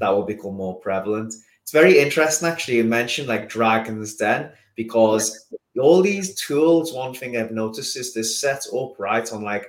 that 0.00 0.10
will 0.10 0.24
become 0.24 0.54
more 0.54 0.78
prevalent. 0.80 1.34
It's 1.62 1.72
very 1.72 1.98
interesting, 1.98 2.48
actually. 2.48 2.78
You 2.78 2.84
mentioned 2.84 3.28
like 3.28 3.48
Dragon's 3.48 4.16
Den 4.16 4.52
because 4.74 5.52
all 5.78 6.02
these 6.02 6.34
tools, 6.40 6.92
one 6.92 7.14
thing 7.14 7.36
I've 7.36 7.50
noticed 7.50 7.96
is 7.96 8.14
they're 8.14 8.22
set 8.22 8.64
up 8.74 8.98
right 8.98 9.30
on 9.32 9.42
like 9.42 9.68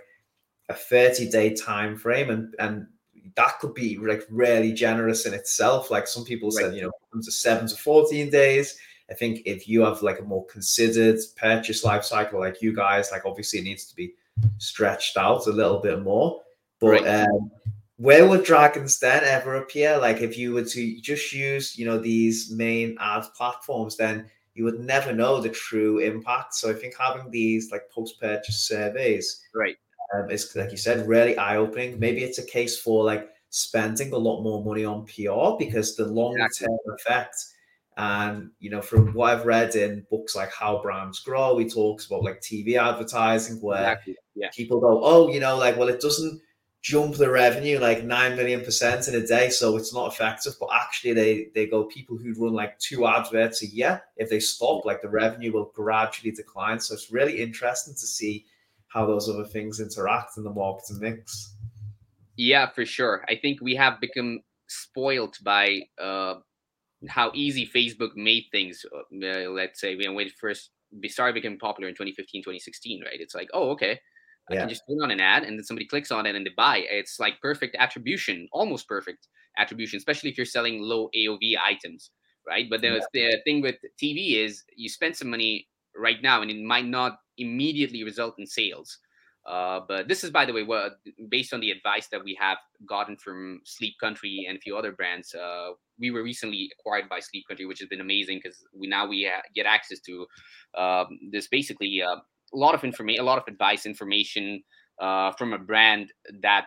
a 0.70 0.74
30 0.74 1.30
day 1.30 1.54
time 1.54 1.98
frame 1.98 2.30
and 2.30 2.56
and 2.60 2.88
that 3.36 3.60
could 3.60 3.74
be 3.74 3.98
like 3.98 4.24
really 4.30 4.72
generous 4.72 5.26
in 5.26 5.34
itself 5.34 5.92
like 5.92 6.08
some 6.08 6.24
people 6.24 6.50
right. 6.50 6.66
said 6.66 6.76
you 6.76 6.82
know 6.84 6.92
to 7.22 7.32
7 7.32 7.68
to 7.68 7.76
14 7.76 8.30
days 8.30 8.78
i 9.10 9.14
think 9.14 9.42
if 9.46 9.68
you 9.68 9.82
have 9.82 10.02
like 10.02 10.20
a 10.20 10.24
more 10.24 10.46
considered 10.46 11.20
purchase 11.36 11.84
life 11.84 12.04
cycle 12.04 12.40
like 12.40 12.62
you 12.62 12.74
guys 12.74 13.10
like 13.12 13.26
obviously 13.26 13.60
it 13.60 13.64
needs 13.64 13.86
to 13.86 13.96
be 13.96 14.14
stretched 14.58 15.18
out 15.18 15.46
a 15.48 15.52
little 15.52 15.80
bit 15.80 16.02
more 16.02 16.42
but 16.80 17.04
right. 17.04 17.26
um 17.26 17.52
where 18.00 18.26
would 18.26 18.46
Dragon's 18.46 18.98
Den 18.98 19.26
ever 19.26 19.56
appear? 19.56 19.98
Like 19.98 20.22
if 20.22 20.38
you 20.38 20.54
were 20.54 20.64
to 20.64 21.02
just 21.02 21.34
use, 21.34 21.78
you 21.78 21.86
know, 21.86 22.00
these 22.00 22.50
main 22.50 22.96
ad 22.98 23.26
platforms, 23.36 23.98
then 23.98 24.26
you 24.56 24.64
would 24.64 24.80
never 24.80 25.12
know 25.12 25.42
the 25.42 25.50
true 25.50 26.00
impact. 26.00 26.56
So 26.56 26.70
I 26.70 26.74
think 26.74 26.96
having 26.98 27.30
these 27.30 27.72
like 27.72 27.92
post-purchase 27.92 28.58
surveys, 28.58 29.44
right, 29.54 29.76
um, 30.14 30.32
is 30.32 30.56
like 30.56 30.72
you 30.72 30.78
said, 30.78 31.08
really 31.10 31.38
eye 31.38 31.58
opening. 31.58 32.00
Maybe 32.00 32.24
it's 32.24 32.40
a 32.40 32.46
case 32.46 32.80
for 32.80 33.04
like 33.04 33.30
spending 33.50 34.14
a 34.14 34.18
lot 34.18 34.44
more 34.44 34.64
money 34.64 34.86
on 34.86 35.06
PR 35.06 35.58
because 35.60 35.98
the 35.98 36.06
long 36.06 36.36
term 36.38 36.46
exactly. 36.46 36.78
effect. 36.96 37.36
And 38.00 38.52
you 38.60 38.70
know, 38.70 38.82
from 38.82 39.14
what 39.14 39.34
I've 39.34 39.46
read 39.46 39.76
in 39.76 40.06
books 40.10 40.34
like 40.34 40.54
How 40.54 40.82
Brands 40.82 41.20
Grow, 41.20 41.58
he 41.58 41.70
talks 41.70 42.06
about 42.06 42.24
like 42.24 42.40
TV 42.40 42.78
advertising 42.78 43.58
where 43.58 43.82
exactly. 43.82 44.16
yeah. 44.36 44.48
people 44.56 44.80
go, 44.80 45.02
"Oh, 45.04 45.30
you 45.30 45.42
know, 45.42 45.58
like 45.58 45.76
well, 45.76 45.90
it 45.90 46.00
doesn't 46.00 46.42
jump 46.82 47.16
the 47.16 47.30
revenue 47.30 47.78
like 47.78 48.06
nine 48.06 48.38
million 48.38 48.64
percent 48.64 49.10
in 49.10 49.16
a 49.16 49.28
day, 49.28 49.50
so 49.50 49.76
it's 49.76 49.94
not 49.94 50.14
effective." 50.14 50.54
But 50.62 50.70
actually, 50.74 51.12
they 51.12 51.48
they 51.54 51.68
go 51.68 51.84
people 51.84 52.16
who 52.16 52.34
run 52.42 52.54
like 52.54 52.80
two 52.80 53.06
adverts 53.06 53.64
a 53.64 53.68
year. 53.68 54.02
If 54.16 54.30
they 54.30 54.40
stop, 54.40 54.86
like 54.86 55.02
the 55.02 55.10
revenue 55.10 55.52
will 55.52 55.74
gradually 55.76 56.32
decline. 56.32 56.80
So 56.80 56.94
it's 56.94 57.12
really 57.12 57.42
interesting 57.42 57.96
to 57.96 58.08
see 58.08 58.46
how 58.88 59.08
those 59.08 59.28
other 59.28 59.44
things 59.44 59.82
interact 59.82 60.38
in 60.38 60.46
the 60.46 60.54
marketing 60.54 61.00
mix. 61.02 61.54
Yeah, 62.38 62.70
for 62.70 62.86
sure. 62.86 63.26
I 63.28 63.36
think 63.36 63.60
we 63.60 63.76
have 63.76 64.00
become 64.00 64.40
spoiled 64.68 65.36
by 65.44 65.82
uh, 66.02 66.36
how 67.08 67.32
easy 67.34 67.68
Facebook 67.68 68.16
made 68.16 68.46
things. 68.52 68.86
Uh, 68.94 69.50
let's 69.50 69.80
say 69.80 69.96
when 69.96 70.18
it 70.20 70.34
first 70.40 70.72
started 71.08 71.34
becoming 71.34 71.60
popular 71.60 71.88
in 71.88 71.96
2015, 71.96 72.42
2016, 72.42 73.04
right? 73.04 73.20
It's 73.20 73.36
like, 73.36 73.50
oh, 73.54 73.70
okay. 73.72 74.00
I 74.50 74.56
yeah. 74.56 74.60
can 74.62 74.70
just 74.70 74.84
turn 74.90 75.02
on 75.04 75.12
an 75.12 75.20
ad 75.20 75.44
and 75.44 75.58
then 75.58 75.64
somebody 75.64 75.86
clicks 75.86 76.12
on 76.12 76.26
it 76.26 76.36
and 76.36 76.46
they 76.46 76.52
buy. 76.58 76.84
It's 76.90 77.20
like 77.20 77.40
perfect 77.42 77.76
attribution, 77.78 78.48
almost 78.52 78.88
perfect 78.88 79.28
attribution, 79.58 79.98
especially 79.98 80.32
if 80.32 80.38
you're 80.38 80.46
selling 80.46 80.82
low 80.82 81.10
AOV 81.16 81.56
items, 81.64 82.10
right? 82.48 82.68
But 82.70 82.82
then 82.82 83.00
yeah. 83.14 83.30
the 83.32 83.38
thing 83.46 83.62
with 83.62 83.76
TV 84.02 84.44
is 84.44 84.64
you 84.76 84.90
spend 84.90 85.16
some 85.16 85.30
money 85.30 85.68
right 85.96 86.22
now 86.24 86.42
and 86.42 86.50
it 86.50 86.62
might 86.62 86.86
not 86.86 87.20
immediately 87.38 88.04
result 88.04 88.36
in 88.40 88.48
sales. 88.48 88.98
Uh, 89.50 89.80
but 89.88 90.08
this 90.08 90.24
is, 90.24 90.30
by 90.30 90.46
the 90.46 90.54
way, 90.54 90.62
what 90.62 91.00
based 91.28 91.54
on 91.54 91.60
the 91.60 91.72
advice 91.72 92.08
that 92.10 92.24
we 92.24 92.38
have 92.40 92.60
gotten 92.86 93.18
from 93.18 93.60
Sleep 93.66 93.96
Country 94.00 94.46
and 94.48 94.58
a 94.58 94.62
few 94.62 94.78
other 94.78 94.92
brands. 94.92 95.34
Uh, 95.34 95.72
we 96.00 96.12
were 96.12 96.22
recently 96.22 96.70
acquired 96.80 97.10
by 97.10 97.20
Sleep 97.20 97.46
Country, 97.48 97.66
which 97.66 97.80
has 97.80 97.90
been 97.90 98.00
amazing 98.00 98.40
because 98.44 98.64
we 98.74 98.88
now 98.88 99.08
we 99.08 99.24
ha- 99.24 99.42
get 99.56 99.66
access 99.66 100.00
to 100.02 100.28
um, 100.78 101.08
this 101.32 101.48
basically 101.48 102.00
uh, 102.00 102.18
a 102.54 102.58
lot 102.58 102.76
of 102.76 102.84
information, 102.84 103.22
a 103.22 103.26
lot 103.26 103.40
of 103.40 103.44
advice, 103.48 103.88
information 103.88 104.62
uh, 105.02 105.32
from 105.32 105.54
a 105.54 105.58
brand 105.58 106.14
that 106.42 106.66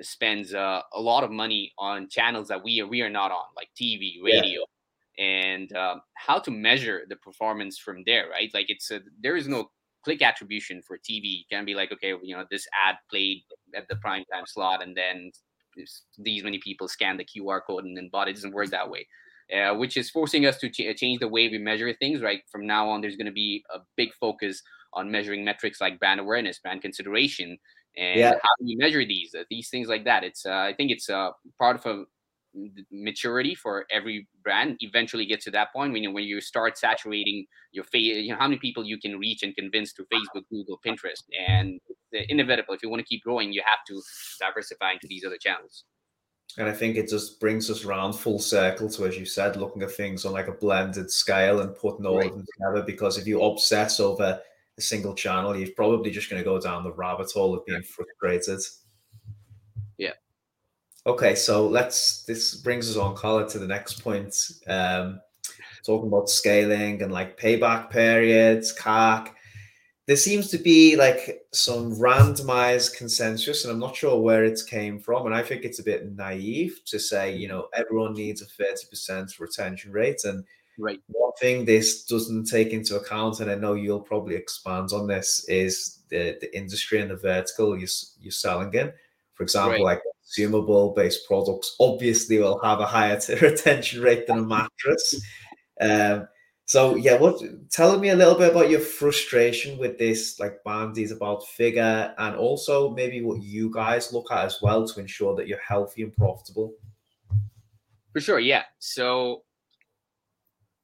spends 0.00 0.54
uh, 0.54 0.80
a 0.94 1.00
lot 1.00 1.22
of 1.22 1.30
money 1.30 1.72
on 1.78 2.08
channels 2.08 2.48
that 2.48 2.64
we 2.64 2.80
are 2.80 2.86
we 2.86 3.02
are 3.02 3.10
not 3.10 3.30
on, 3.30 3.44
like 3.56 3.68
TV, 3.78 4.14
radio. 4.24 4.60
Yeah 4.60 4.64
and 5.18 5.74
um, 5.74 6.02
how 6.14 6.38
to 6.38 6.50
measure 6.50 7.02
the 7.08 7.16
performance 7.16 7.78
from 7.78 8.02
there, 8.04 8.28
right? 8.28 8.50
Like 8.52 8.66
it's 8.68 8.90
a, 8.90 9.00
there 9.20 9.36
is 9.36 9.48
no 9.48 9.70
click 10.06 10.22
attribution 10.22 10.80
for 10.86 10.98
TV. 10.98 11.24
You 11.24 11.44
can 11.50 11.64
be 11.64 11.74
like, 11.74 11.90
okay, 11.92 12.14
you 12.22 12.36
know, 12.36 12.44
this 12.48 12.64
ad 12.86 12.94
played 13.10 13.42
at 13.74 13.88
the 13.88 13.96
prime 13.96 14.24
time 14.32 14.44
slot, 14.46 14.80
and 14.80 14.96
then 14.96 15.32
these 16.16 16.44
many 16.44 16.58
people 16.58 16.86
scan 16.86 17.16
the 17.16 17.24
QR 17.24 17.60
code 17.66 17.84
and 17.84 17.96
then 17.96 18.08
bought. 18.12 18.28
It 18.28 18.34
doesn't 18.34 18.54
work 18.54 18.70
that 18.70 18.88
way, 18.88 19.08
uh, 19.52 19.74
which 19.74 19.96
is 19.96 20.08
forcing 20.08 20.46
us 20.46 20.58
to 20.58 20.70
ch- 20.70 20.96
change 20.96 21.18
the 21.18 21.26
way 21.26 21.48
we 21.48 21.58
measure 21.58 21.92
things. 21.92 22.22
Right 22.22 22.40
from 22.52 22.68
now 22.68 22.88
on, 22.88 23.00
there's 23.00 23.16
going 23.16 23.26
to 23.26 23.32
be 23.32 23.64
a 23.74 23.80
big 23.96 24.10
focus 24.14 24.62
on 24.92 25.10
measuring 25.10 25.44
metrics 25.44 25.80
like 25.80 25.98
brand 25.98 26.20
awareness, 26.20 26.60
brand 26.60 26.82
consideration, 26.82 27.58
and 27.96 28.20
yeah. 28.20 28.30
how 28.30 28.54
do 28.60 28.64
you 28.64 28.78
measure 28.78 29.04
these 29.04 29.34
uh, 29.34 29.42
these 29.50 29.68
things 29.70 29.88
like 29.88 30.04
that. 30.04 30.22
It's 30.22 30.46
uh, 30.46 30.52
I 30.70 30.72
think 30.76 30.92
it's 30.92 31.10
uh, 31.10 31.30
part 31.58 31.76
of 31.76 31.84
a 31.86 32.04
maturity 32.90 33.54
for 33.54 33.84
every 33.90 34.26
brand 34.42 34.76
eventually 34.80 35.26
get 35.26 35.40
to 35.40 35.50
that 35.50 35.72
point 35.72 35.92
when 35.92 36.02
you 36.02 36.10
when 36.10 36.24
you 36.24 36.40
start 36.40 36.78
saturating 36.78 37.44
your 37.72 37.84
face 37.84 38.16
you 38.16 38.30
know 38.30 38.38
how 38.38 38.48
many 38.48 38.58
people 38.58 38.84
you 38.84 38.98
can 38.98 39.18
reach 39.18 39.42
and 39.42 39.54
convince 39.56 39.92
through 39.92 40.06
facebook 40.06 40.42
google 40.50 40.78
pinterest 40.86 41.24
and 41.38 41.80
it's 42.12 42.26
inevitable 42.30 42.74
if 42.74 42.82
you 42.82 42.88
want 42.88 43.00
to 43.00 43.06
keep 43.06 43.22
growing 43.22 43.52
you 43.52 43.62
have 43.64 43.80
to 43.86 44.00
diversify 44.40 44.92
into 44.92 45.06
these 45.08 45.24
other 45.24 45.38
channels 45.38 45.84
And 46.58 46.68
I 46.68 46.72
think 46.72 46.96
it 46.96 47.08
just 47.08 47.38
brings 47.38 47.70
us 47.70 47.84
around 47.84 48.14
full 48.14 48.38
circle 48.38 48.88
to, 48.90 49.06
as 49.06 49.18
you 49.18 49.26
said, 49.26 49.56
looking 49.56 49.82
at 49.82 49.90
things 49.90 50.24
on 50.24 50.32
like 50.32 50.48
a 50.48 50.52
blended 50.52 51.10
scale 51.10 51.60
and 51.60 51.76
putting 51.76 52.06
all 52.06 52.18
right. 52.18 52.30
of 52.30 52.32
them 52.32 52.46
together. 52.54 52.86
Because 52.86 53.18
if 53.18 53.26
you 53.26 53.42
obsess 53.42 54.00
over 54.00 54.40
a 54.78 54.80
single 54.80 55.14
channel, 55.14 55.56
you're 55.56 55.68
probably 55.76 56.10
just 56.10 56.30
going 56.30 56.40
to 56.40 56.44
go 56.44 56.60
down 56.60 56.84
the 56.84 56.92
rabbit 56.92 57.30
hole 57.32 57.54
of 57.54 57.66
being 57.66 57.82
frustrated. 57.82 58.60
Okay, 61.06 61.34
so 61.34 61.66
let's. 61.66 62.22
This 62.24 62.54
brings 62.54 62.90
us 62.90 62.96
on, 62.96 63.14
Colin, 63.14 63.48
to 63.48 63.58
the 63.58 63.66
next 63.66 64.02
point. 64.02 64.34
Um, 64.66 65.20
talking 65.84 66.08
about 66.08 66.28
scaling 66.28 67.02
and 67.02 67.12
like 67.12 67.38
payback 67.38 67.90
periods, 67.90 68.76
CAC 68.76 69.30
there 70.06 70.16
seems 70.16 70.48
to 70.48 70.58
be 70.58 70.94
like 70.94 71.44
some 71.52 71.92
randomized 71.96 72.96
consensus, 72.96 73.64
and 73.64 73.72
I'm 73.72 73.80
not 73.80 73.96
sure 73.96 74.20
where 74.20 74.44
it 74.44 74.60
came 74.68 75.00
from. 75.00 75.26
And 75.26 75.34
I 75.34 75.42
think 75.42 75.64
it's 75.64 75.80
a 75.80 75.84
bit 75.84 76.14
naive 76.14 76.80
to 76.86 77.00
say, 77.00 77.34
you 77.36 77.48
know, 77.48 77.66
everyone 77.74 78.14
needs 78.14 78.40
a 78.40 78.46
30% 78.46 79.40
retention 79.40 79.90
rate. 79.90 80.22
And 80.24 80.44
right. 80.78 81.00
one 81.08 81.32
thing 81.40 81.64
this 81.64 82.04
doesn't 82.04 82.44
take 82.44 82.70
into 82.70 82.96
account, 82.96 83.40
and 83.40 83.50
I 83.50 83.56
know 83.56 83.74
you'll 83.74 84.00
probably 84.00 84.36
expand 84.36 84.90
on 84.92 85.08
this, 85.08 85.44
is 85.48 86.02
the, 86.08 86.38
the 86.40 86.56
industry 86.56 87.00
and 87.00 87.10
the 87.10 87.16
vertical 87.16 87.76
you're, 87.76 87.88
you're 88.20 88.30
selling 88.30 88.72
in. 88.74 88.92
For 89.34 89.42
example, 89.42 89.72
right. 89.72 89.96
like 89.96 90.02
consumable 90.26 90.92
based 90.94 91.26
products 91.26 91.76
obviously 91.78 92.38
will 92.38 92.60
have 92.62 92.80
a 92.80 92.86
higher 92.86 93.20
retention 93.40 94.02
rate 94.02 94.26
than 94.26 94.38
a 94.38 94.42
mattress. 94.42 95.22
Um, 95.80 96.28
so 96.64 96.96
yeah, 96.96 97.16
what 97.16 97.40
tell 97.70 97.98
me 97.98 98.08
a 98.08 98.16
little 98.16 98.34
bit 98.34 98.50
about 98.50 98.70
your 98.70 98.80
frustration 98.80 99.78
with 99.78 99.98
this, 99.98 100.40
like 100.40 100.64
Bandy's 100.64 101.12
about 101.12 101.46
figure, 101.46 102.12
and 102.18 102.34
also 102.34 102.90
maybe 102.90 103.22
what 103.22 103.40
you 103.42 103.70
guys 103.72 104.12
look 104.12 104.32
at 104.32 104.44
as 104.44 104.58
well 104.60 104.86
to 104.86 105.00
ensure 105.00 105.36
that 105.36 105.46
you're 105.46 105.60
healthy 105.60 106.02
and 106.02 106.16
profitable. 106.16 106.74
For 108.12 108.20
sure, 108.20 108.40
yeah. 108.40 108.64
So, 108.80 109.44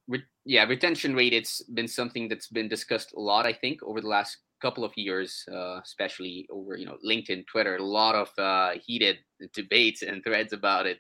re- 0.06 0.22
yeah, 0.44 0.64
retention 0.64 1.16
rate. 1.16 1.32
It's 1.32 1.62
been 1.64 1.88
something 1.88 2.28
that's 2.28 2.48
been 2.48 2.68
discussed 2.68 3.12
a 3.14 3.20
lot. 3.20 3.46
I 3.46 3.52
think 3.52 3.82
over 3.82 4.00
the 4.00 4.08
last 4.08 4.36
couple 4.62 4.84
of 4.84 4.92
years, 4.96 5.44
uh, 5.52 5.80
especially 5.84 6.46
over 6.50 6.76
you 6.76 6.86
know 6.86 6.96
LinkedIn, 7.04 7.46
Twitter, 7.46 7.76
a 7.76 7.82
lot 7.82 8.14
of 8.14 8.28
uh, 8.38 8.78
heated 8.86 9.18
debates 9.52 10.02
and 10.02 10.22
threads 10.24 10.52
about 10.52 10.86
it. 10.86 10.98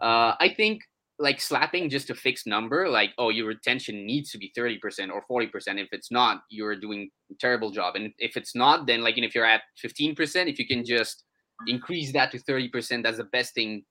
Uh, 0.00 0.34
I 0.38 0.52
think 0.56 0.82
like 1.18 1.40
slapping 1.40 1.88
just 1.88 2.10
a 2.10 2.14
fixed 2.14 2.46
number, 2.46 2.88
like, 2.88 3.10
oh, 3.16 3.28
your 3.28 3.46
retention 3.46 4.04
needs 4.04 4.30
to 4.32 4.38
be 4.38 4.52
30% 4.58 5.10
or 5.10 5.22
40%. 5.30 5.48
If 5.80 5.88
it's 5.92 6.10
not, 6.10 6.42
you're 6.50 6.74
doing 6.74 7.10
a 7.30 7.34
terrible 7.38 7.70
job. 7.70 7.94
And 7.94 8.12
if 8.18 8.36
it's 8.36 8.56
not, 8.56 8.86
then 8.86 9.02
like, 9.04 9.16
if 9.16 9.34
you're 9.34 9.44
at 9.44 9.62
15%, 9.84 10.50
if 10.50 10.58
you 10.58 10.66
can 10.66 10.84
just 10.84 11.24
increase 11.68 12.12
that 12.12 12.32
to 12.32 12.38
30%, 12.38 13.04
that's 13.04 13.18
the 13.18 13.24
best 13.24 13.54
thing 13.54 13.84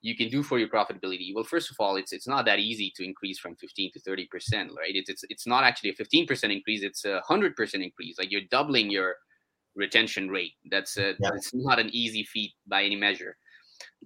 you 0.00 0.16
can 0.16 0.28
do 0.28 0.42
for 0.42 0.58
your 0.58 0.68
profitability. 0.68 1.34
Well, 1.34 1.44
first 1.44 1.70
of 1.70 1.76
all, 1.80 1.96
it's 1.96 2.12
it's 2.12 2.28
not 2.28 2.44
that 2.46 2.58
easy 2.58 2.92
to 2.96 3.04
increase 3.04 3.38
from 3.38 3.56
15 3.56 3.92
to 3.92 4.00
30%, 4.00 4.26
right? 4.76 4.94
It's 4.94 5.10
it's, 5.10 5.24
it's 5.28 5.46
not 5.46 5.64
actually 5.64 5.90
a 5.90 5.94
15% 5.94 6.52
increase, 6.52 6.82
it's 6.82 7.04
a 7.04 7.20
100% 7.28 7.74
increase. 7.74 8.18
Like 8.18 8.30
you're 8.30 8.48
doubling 8.50 8.90
your 8.90 9.16
retention 9.74 10.28
rate. 10.28 10.52
That's 10.70 10.96
a, 10.96 11.14
yeah. 11.18 11.30
that's 11.32 11.54
not 11.54 11.78
an 11.78 11.90
easy 11.92 12.24
feat 12.24 12.52
by 12.66 12.84
any 12.84 12.96
measure. 12.96 13.36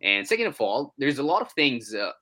And 0.03 0.27
second 0.27 0.47
of 0.47 0.61
all, 0.61 0.95
there's 0.99 1.19
a 1.19 1.23
lot 1.23 1.43
of 1.43 1.51
things 1.53 1.95
uh, 1.95 2.13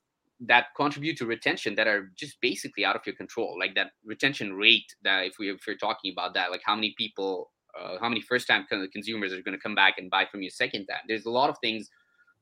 that 0.40 0.66
contribute 0.76 1.16
to 1.18 1.26
retention 1.26 1.74
that 1.74 1.86
are 1.86 2.10
just 2.16 2.40
basically 2.40 2.84
out 2.84 2.96
of 2.96 3.02
your 3.04 3.14
control 3.14 3.56
like 3.58 3.74
that 3.74 3.90
retention 4.04 4.54
rate 4.54 4.94
that 5.04 5.26
if, 5.26 5.34
we, 5.38 5.50
if 5.50 5.60
we're 5.66 5.76
talking 5.76 6.12
about 6.12 6.32
that 6.34 6.50
like 6.50 6.62
how 6.64 6.74
many 6.74 6.94
people 6.96 7.50
uh, 7.78 7.98
how 8.00 8.08
many 8.08 8.22
first 8.22 8.46
time 8.48 8.66
consumers 8.92 9.32
are 9.32 9.42
going 9.42 9.56
to 9.56 9.62
come 9.62 9.74
back 9.74 9.98
and 9.98 10.10
buy 10.10 10.24
from 10.30 10.40
you 10.40 10.48
second 10.48 10.86
time 10.86 11.00
there's 11.08 11.26
a 11.26 11.30
lot 11.30 11.50
of 11.50 11.56
things 11.62 11.90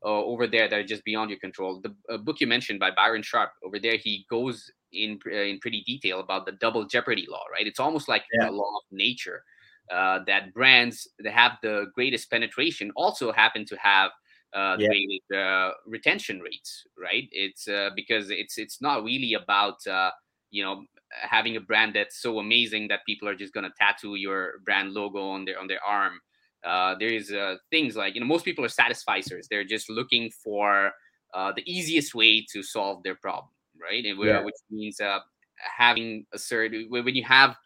uh, 0.05 0.25
over 0.25 0.47
there 0.47 0.69
that 0.69 0.79
are 0.79 0.85
just 0.85 1.05
beyond 1.05 1.31
your 1.31 1.39
control 1.39 1.81
the 1.81 1.95
uh, 2.13 2.19
book 2.19 2.41
you 2.41 2.47
mentioned 2.47 2.79
by 2.79 2.91
byron 2.91 3.23
sharp 3.23 3.51
over 3.65 3.79
there 3.79 3.97
he 3.97 4.25
goes 4.31 4.71
in 4.93 5.19
uh, 5.27 5.37
in 5.37 5.59
pretty 5.59 5.83
detail 5.87 6.21
about 6.21 6.47
the 6.47 6.53
double 6.53 6.85
jeopardy 6.85 7.27
law 7.29 7.43
right 7.53 7.67
it's 7.67 7.81
almost 7.81 8.09
like 8.09 8.23
yeah. 8.39 8.49
a 8.49 8.53
law 8.53 8.77
of 8.77 8.83
nature 8.91 9.43
uh, 9.93 10.21
that 10.27 10.53
brands 10.53 11.09
that 11.19 11.33
have 11.33 11.53
the 11.63 11.87
greatest 11.95 12.31
penetration 12.31 12.93
also 12.97 13.33
happen 13.33 13.65
to 13.65 13.77
have 13.77 14.11
uh, 14.55 14.77
yeah. 14.79 14.89
the 14.89 15.37
uh, 15.37 15.71
retention 15.87 16.41
rates, 16.41 16.87
right? 16.99 17.29
It's 17.33 17.69
uh, 17.69 17.91
because 17.95 18.31
it's 18.31 18.59
it's 18.59 18.81
not 18.81 19.05
really 19.05 19.35
about 19.35 19.87
uh, 19.87 20.11
you 20.51 20.63
know 20.63 20.85
having 21.11 21.57
a 21.57 21.61
brand 21.61 21.95
that's 21.95 22.21
so 22.21 22.39
amazing 22.39 22.89
that 22.89 23.01
people 23.07 23.29
are 23.29 23.35
just 23.35 23.53
gonna 23.53 23.73
tattoo 23.79 24.15
your 24.17 24.61
brand 24.65 24.93
logo 24.93 25.21
on 25.21 25.45
their 25.45 25.59
on 25.59 25.69
their 25.69 25.83
arm. 25.87 26.21
Uh, 26.65 26.95
there 26.99 27.09
is 27.09 27.33
uh, 27.33 27.57
things 27.71 27.97
like 27.97 28.15
you 28.15 28.21
know 28.21 28.27
most 28.27 28.45
people 28.45 28.65
are 28.65 28.69
satisficers. 28.69 29.47
They're 29.51 29.65
just 29.65 29.89
looking 29.89 30.31
for 30.45 30.93
uh, 31.35 31.53
the 31.55 31.63
easiest 31.71 32.15
way 32.15 32.45
to 32.53 32.63
solve 32.63 33.03
their 33.03 33.15
problem, 33.15 33.51
right? 33.81 34.05
And 34.05 34.19
yeah. 34.25 34.43
which 34.43 34.55
means 34.71 35.01
uh, 35.01 35.21
having 35.77 36.27
a 36.33 36.39
certain 36.39 36.87
when 36.91 37.15
you 37.15 37.25
have 37.25 37.57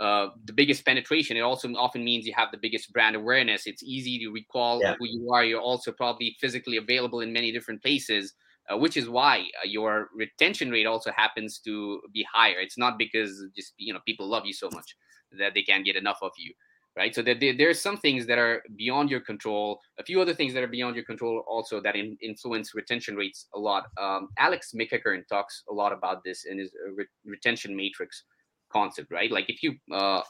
uh, 0.00 0.28
the 0.44 0.52
biggest 0.52 0.84
penetration. 0.86 1.36
It 1.36 1.40
also 1.40 1.68
often 1.74 2.04
means 2.04 2.24
you 2.24 2.34
have 2.36 2.52
the 2.52 2.58
biggest 2.58 2.92
brand 2.92 3.16
awareness. 3.16 3.66
It's 3.66 3.82
easy 3.82 4.18
to 4.20 4.30
recall 4.30 4.80
yeah. 4.80 4.94
who 4.98 5.06
you 5.06 5.32
are. 5.32 5.44
You're 5.44 5.60
also 5.60 5.90
probably 5.90 6.36
physically 6.40 6.76
available 6.76 7.20
in 7.20 7.32
many 7.32 7.50
different 7.50 7.82
places, 7.82 8.34
uh, 8.72 8.76
which 8.76 8.96
is 8.96 9.08
why 9.08 9.40
uh, 9.40 9.66
your 9.66 10.08
retention 10.14 10.70
rate 10.70 10.86
also 10.86 11.10
happens 11.16 11.58
to 11.64 12.00
be 12.12 12.24
higher. 12.32 12.60
It's 12.60 12.78
not 12.78 12.96
because 12.96 13.44
just 13.56 13.72
you 13.76 13.92
know 13.92 14.00
people 14.06 14.28
love 14.28 14.46
you 14.46 14.52
so 14.52 14.68
much 14.72 14.94
that 15.36 15.54
they 15.54 15.62
can't 15.62 15.84
get 15.84 15.96
enough 15.96 16.18
of 16.22 16.30
you, 16.38 16.54
right? 16.98 17.14
So 17.14 17.22
there, 17.22 17.36
there's 17.36 17.80
some 17.80 17.96
things 17.96 18.26
that 18.26 18.38
are 18.38 18.60
beyond 18.76 19.08
your 19.08 19.20
control. 19.20 19.80
A 20.00 20.04
few 20.04 20.20
other 20.20 20.34
things 20.34 20.52
that 20.54 20.64
are 20.64 20.68
beyond 20.78 20.96
your 20.96 21.04
control 21.04 21.44
also 21.48 21.80
that 21.80 21.94
in, 21.94 22.18
influence 22.20 22.74
retention 22.74 23.14
rates 23.14 23.46
a 23.54 23.58
lot. 23.58 23.84
Um, 23.96 24.28
Alex 24.36 24.72
McEachern 24.74 25.26
talks 25.28 25.62
a 25.70 25.72
lot 25.72 25.92
about 25.92 26.24
this 26.24 26.44
in 26.44 26.58
his 26.58 26.74
uh, 26.84 26.92
re- 26.94 27.06
retention 27.24 27.76
matrix 27.76 28.24
concept, 28.72 29.12
right? 29.12 29.30
Like 29.30 29.48
if 29.48 29.62
you 29.62 29.76
uh, 29.94 30.22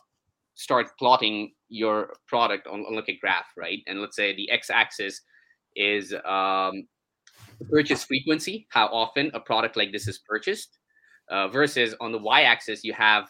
start 0.54 0.88
plotting 0.98 1.52
your 1.70 2.12
product 2.26 2.66
on, 2.66 2.80
on 2.80 2.94
like 2.94 3.08
a 3.08 3.16
graph, 3.16 3.46
right? 3.56 3.78
And 3.86 4.00
let's 4.02 4.14
say 4.14 4.36
the 4.36 4.50
x-axis 4.50 5.22
is 5.74 6.14
um, 6.26 6.86
purchase 7.70 8.04
frequency, 8.04 8.66
how 8.68 8.88
often 8.88 9.30
a 9.32 9.40
product 9.40 9.74
like 9.78 9.90
this 9.90 10.06
is 10.06 10.18
purchased, 10.28 10.78
uh, 11.30 11.48
versus 11.48 11.94
on 12.00 12.12
the 12.12 12.18
y-axis 12.18 12.84
you 12.84 12.92
have 12.92 13.26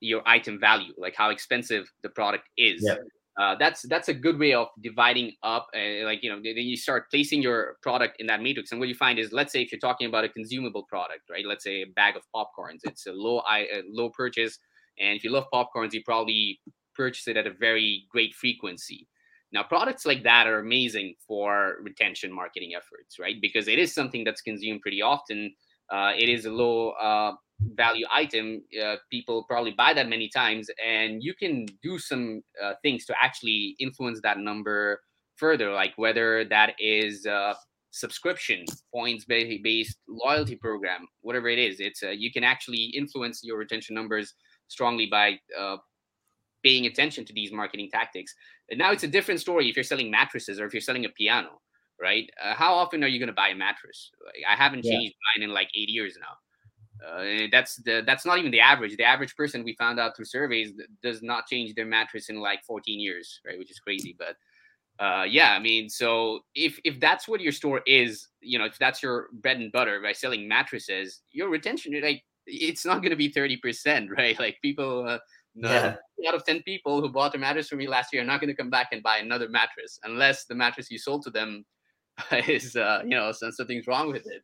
your 0.00 0.22
item 0.26 0.58
value, 0.60 0.92
like 0.98 1.14
how 1.16 1.30
expensive 1.30 1.90
the 2.02 2.08
product 2.10 2.44
is. 2.56 2.82
Yeah. 2.84 2.96
Uh, 3.38 3.54
that's 3.58 3.82
that's 3.88 4.08
a 4.08 4.14
good 4.14 4.38
way 4.38 4.54
of 4.54 4.68
dividing 4.82 5.30
up 5.42 5.66
uh, 5.74 6.04
like 6.06 6.22
you 6.22 6.30
know 6.30 6.36
then 6.42 6.56
you 6.56 6.74
start 6.74 7.04
placing 7.10 7.42
your 7.42 7.76
product 7.82 8.16
in 8.18 8.26
that 8.26 8.40
matrix. 8.40 8.72
And 8.72 8.80
what 8.80 8.88
you 8.88 8.94
find 8.94 9.18
is 9.18 9.30
let's 9.30 9.52
say 9.52 9.60
if 9.60 9.70
you're 9.70 9.78
talking 9.78 10.06
about 10.06 10.24
a 10.24 10.28
consumable 10.30 10.84
product 10.84 11.20
right? 11.30 11.44
Let's 11.44 11.62
say 11.62 11.82
a 11.82 11.86
bag 11.94 12.14
of 12.16 12.22
popcorns. 12.34 12.80
It's 12.84 13.06
a 13.06 13.12
low 13.12 13.42
a 13.50 13.82
low 13.90 14.08
purchase. 14.08 14.58
And 14.98 15.18
if 15.18 15.22
you 15.22 15.30
love 15.30 15.44
popcorns 15.52 15.92
you 15.92 16.02
probably 16.02 16.60
purchase 16.94 17.28
it 17.28 17.36
at 17.36 17.46
a 17.46 17.52
very 17.52 18.04
great 18.10 18.34
frequency. 18.34 19.06
Now 19.52 19.64
products 19.64 20.06
like 20.06 20.22
that 20.22 20.46
are 20.46 20.60
amazing 20.60 21.14
for 21.28 21.76
retention 21.82 22.32
marketing 22.32 22.70
efforts 22.74 23.18
right? 23.20 23.36
Because 23.38 23.68
it 23.68 23.78
is 23.78 23.94
something 23.94 24.24
that's 24.24 24.40
consumed 24.40 24.80
pretty 24.80 25.02
often. 25.02 25.54
Uh, 25.92 26.12
it 26.16 26.30
is 26.30 26.46
a 26.46 26.50
low 26.50 26.92
uh, 26.92 27.32
value 27.60 28.06
item, 28.12 28.62
uh, 28.82 28.96
people 29.10 29.44
probably 29.44 29.72
buy 29.72 29.94
that 29.94 30.08
many 30.08 30.28
times, 30.28 30.68
and 30.84 31.22
you 31.22 31.34
can 31.34 31.66
do 31.82 31.98
some 31.98 32.42
uh, 32.62 32.72
things 32.82 33.04
to 33.06 33.14
actually 33.20 33.76
influence 33.78 34.20
that 34.22 34.38
number 34.38 35.00
further, 35.36 35.72
like 35.72 35.92
whether 35.96 36.44
that 36.44 36.74
is 36.78 37.26
uh, 37.26 37.54
subscription, 37.90 38.64
points 38.92 39.24
based 39.24 39.98
loyalty 40.08 40.56
program, 40.56 41.06
whatever 41.20 41.48
it 41.48 41.58
is. 41.58 41.80
It's 41.80 42.02
uh, 42.02 42.10
you 42.10 42.32
can 42.32 42.44
actually 42.44 42.92
influence 42.94 43.40
your 43.42 43.58
retention 43.58 43.94
numbers 43.94 44.34
strongly 44.68 45.06
by 45.06 45.38
uh, 45.58 45.76
paying 46.64 46.86
attention 46.86 47.24
to 47.24 47.32
these 47.32 47.52
marketing 47.52 47.88
tactics. 47.92 48.34
And 48.70 48.78
now 48.78 48.92
it's 48.92 49.04
a 49.04 49.08
different 49.08 49.40
story 49.40 49.68
if 49.68 49.76
you're 49.76 49.84
selling 49.84 50.10
mattresses 50.10 50.60
or 50.60 50.66
if 50.66 50.74
you're 50.74 50.80
selling 50.80 51.04
a 51.04 51.10
piano, 51.10 51.60
right? 52.00 52.28
Uh, 52.42 52.54
how 52.54 52.74
often 52.74 53.04
are 53.04 53.08
you 53.08 53.18
going 53.18 53.28
to 53.28 53.32
buy 53.32 53.48
a 53.48 53.54
mattress? 53.54 54.10
Like, 54.24 54.42
I 54.48 54.56
haven't 54.56 54.84
yeah. 54.84 54.92
changed 54.92 55.14
mine 55.36 55.48
in 55.48 55.54
like 55.54 55.68
eight 55.74 55.88
years 55.88 56.16
now 56.20 56.34
uh, 57.04 57.46
that's 57.52 57.76
the 57.76 58.02
that's 58.06 58.24
not 58.24 58.38
even 58.38 58.50
the 58.50 58.60
average. 58.60 58.96
The 58.96 59.04
average 59.04 59.36
person 59.36 59.64
we 59.64 59.74
found 59.74 60.00
out 60.00 60.16
through 60.16 60.26
surveys 60.26 60.72
does 61.02 61.22
not 61.22 61.46
change 61.46 61.74
their 61.74 61.86
mattress 61.86 62.28
in 62.28 62.40
like 62.40 62.64
14 62.64 63.00
years, 63.00 63.40
right? 63.46 63.58
Which 63.58 63.70
is 63.70 63.78
crazy. 63.78 64.16
But 64.18 64.36
uh, 65.04 65.24
yeah, 65.24 65.52
I 65.52 65.58
mean, 65.58 65.88
so 65.88 66.40
if 66.54 66.78
if 66.84 66.98
that's 67.00 67.28
what 67.28 67.40
your 67.40 67.52
store 67.52 67.82
is, 67.86 68.28
you 68.40 68.58
know, 68.58 68.64
if 68.64 68.78
that's 68.78 69.02
your 69.02 69.28
bread 69.32 69.58
and 69.58 69.72
butter 69.72 70.00
by 70.02 70.12
selling 70.12 70.48
mattresses, 70.48 71.20
your 71.32 71.48
retention 71.48 72.00
like 72.02 72.22
it's 72.46 72.86
not 72.86 72.98
going 72.98 73.10
to 73.10 73.16
be 73.16 73.28
30 73.28 73.56
percent, 73.58 74.10
right? 74.16 74.38
Like 74.38 74.58
people. 74.62 75.06
Uh, 75.06 75.18
yeah. 75.58 75.96
out 76.28 76.34
of 76.34 76.44
10 76.44 76.64
people 76.64 77.00
who 77.00 77.08
bought 77.08 77.34
a 77.34 77.38
mattress 77.38 77.70
from 77.70 77.78
me 77.78 77.88
last 77.88 78.12
year 78.12 78.20
are 78.20 78.26
not 78.26 78.42
going 78.42 78.48
to 78.50 78.54
come 78.54 78.68
back 78.68 78.88
and 78.92 79.02
buy 79.02 79.16
another 79.16 79.48
mattress 79.48 79.98
unless 80.04 80.44
the 80.44 80.54
mattress 80.54 80.90
you 80.90 80.98
sold 80.98 81.22
to 81.22 81.30
them 81.30 81.64
is 82.46 82.76
uh, 82.76 83.00
you 83.04 83.16
know 83.16 83.32
something's 83.32 83.86
wrong 83.86 84.12
with 84.12 84.26
it 84.26 84.42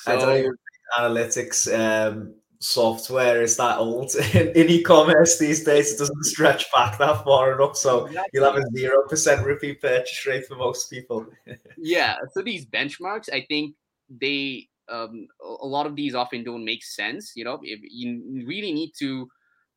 so, 0.00 0.52
analytics 0.98 1.68
um, 1.72 2.34
software 2.62 3.42
is 3.42 3.56
that 3.56 3.78
old 3.78 4.14
in, 4.34 4.48
in 4.50 4.68
e-commerce 4.68 5.38
these 5.38 5.64
days. 5.64 5.92
It 5.92 5.98
doesn't 5.98 6.24
stretch 6.24 6.70
back 6.72 6.98
that 6.98 7.24
far 7.24 7.54
enough, 7.54 7.76
so 7.76 8.08
you'll 8.32 8.44
have 8.44 8.56
a 8.56 8.66
zero 8.76 9.06
percent 9.08 9.44
repeat 9.44 9.80
purchase 9.80 10.26
rate 10.26 10.46
for 10.46 10.56
most 10.56 10.88
people. 10.88 11.26
yeah. 11.76 12.16
So 12.32 12.42
these 12.42 12.66
benchmarks, 12.66 13.28
I 13.32 13.44
think 13.48 13.74
they 14.08 14.68
um, 14.88 15.26
a 15.40 15.66
lot 15.66 15.86
of 15.86 15.96
these 15.96 16.14
often 16.14 16.44
don't 16.44 16.64
make 16.64 16.84
sense. 16.84 17.32
You 17.34 17.44
know, 17.44 17.60
if 17.62 17.80
you 17.82 18.44
really 18.46 18.72
need 18.72 18.92
to 18.98 19.28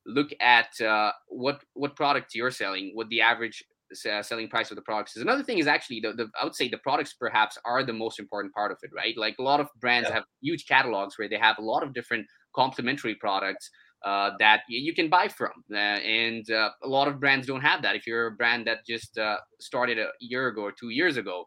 look 0.05 0.29
at 0.39 0.79
uh, 0.81 1.11
what 1.27 1.63
what 1.73 1.95
products 1.95 2.35
you're 2.35 2.51
selling, 2.51 2.91
what 2.93 3.09
the 3.09 3.21
average 3.21 3.63
uh, 4.05 4.23
selling 4.23 4.49
price 4.49 4.71
of 4.71 4.75
the 4.75 4.81
products 4.81 5.15
is. 5.15 5.21
Another 5.21 5.43
thing 5.43 5.59
is 5.59 5.67
actually 5.67 5.99
the, 5.99 6.13
the, 6.13 6.27
I 6.39 6.43
would 6.43 6.55
say 6.55 6.67
the 6.67 6.79
products 6.79 7.13
perhaps 7.13 7.57
are 7.65 7.83
the 7.83 7.93
most 7.93 8.19
important 8.19 8.53
part 8.53 8.71
of 8.71 8.77
it, 8.81 8.89
right? 8.95 9.15
Like 9.15 9.35
a 9.37 9.43
lot 9.43 9.59
of 9.59 9.67
brands 9.79 10.09
yeah. 10.09 10.15
have 10.15 10.23
huge 10.41 10.65
catalogs 10.67 11.17
where 11.17 11.29
they 11.29 11.37
have 11.37 11.57
a 11.59 11.61
lot 11.61 11.83
of 11.83 11.93
different 11.93 12.25
complementary 12.55 13.15
products 13.15 13.69
uh, 14.05 14.31
that 14.39 14.61
you 14.67 14.93
can 14.93 15.09
buy 15.09 15.27
from. 15.27 15.51
Uh, 15.71 15.77
and 15.77 16.49
uh, 16.51 16.69
a 16.83 16.87
lot 16.87 17.07
of 17.07 17.19
brands 17.19 17.47
don't 17.47 17.61
have 17.61 17.81
that. 17.81 17.95
If 17.95 18.05
you're 18.05 18.27
a 18.27 18.31
brand 18.31 18.67
that 18.67 18.85
just 18.87 19.17
uh, 19.17 19.37
started 19.59 19.97
a 19.97 20.07
year 20.19 20.47
ago 20.47 20.61
or 20.61 20.71
two 20.71 20.89
years 20.89 21.17
ago, 21.17 21.45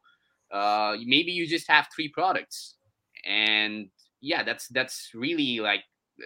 uh, 0.52 0.96
maybe 1.04 1.32
you 1.32 1.46
just 1.46 1.68
have 1.70 1.86
three 1.94 2.08
products. 2.08 2.76
And 3.24 3.88
yeah, 4.20 4.42
that's 4.42 4.68
that's 4.68 5.10
really 5.14 5.60
like 5.60 5.82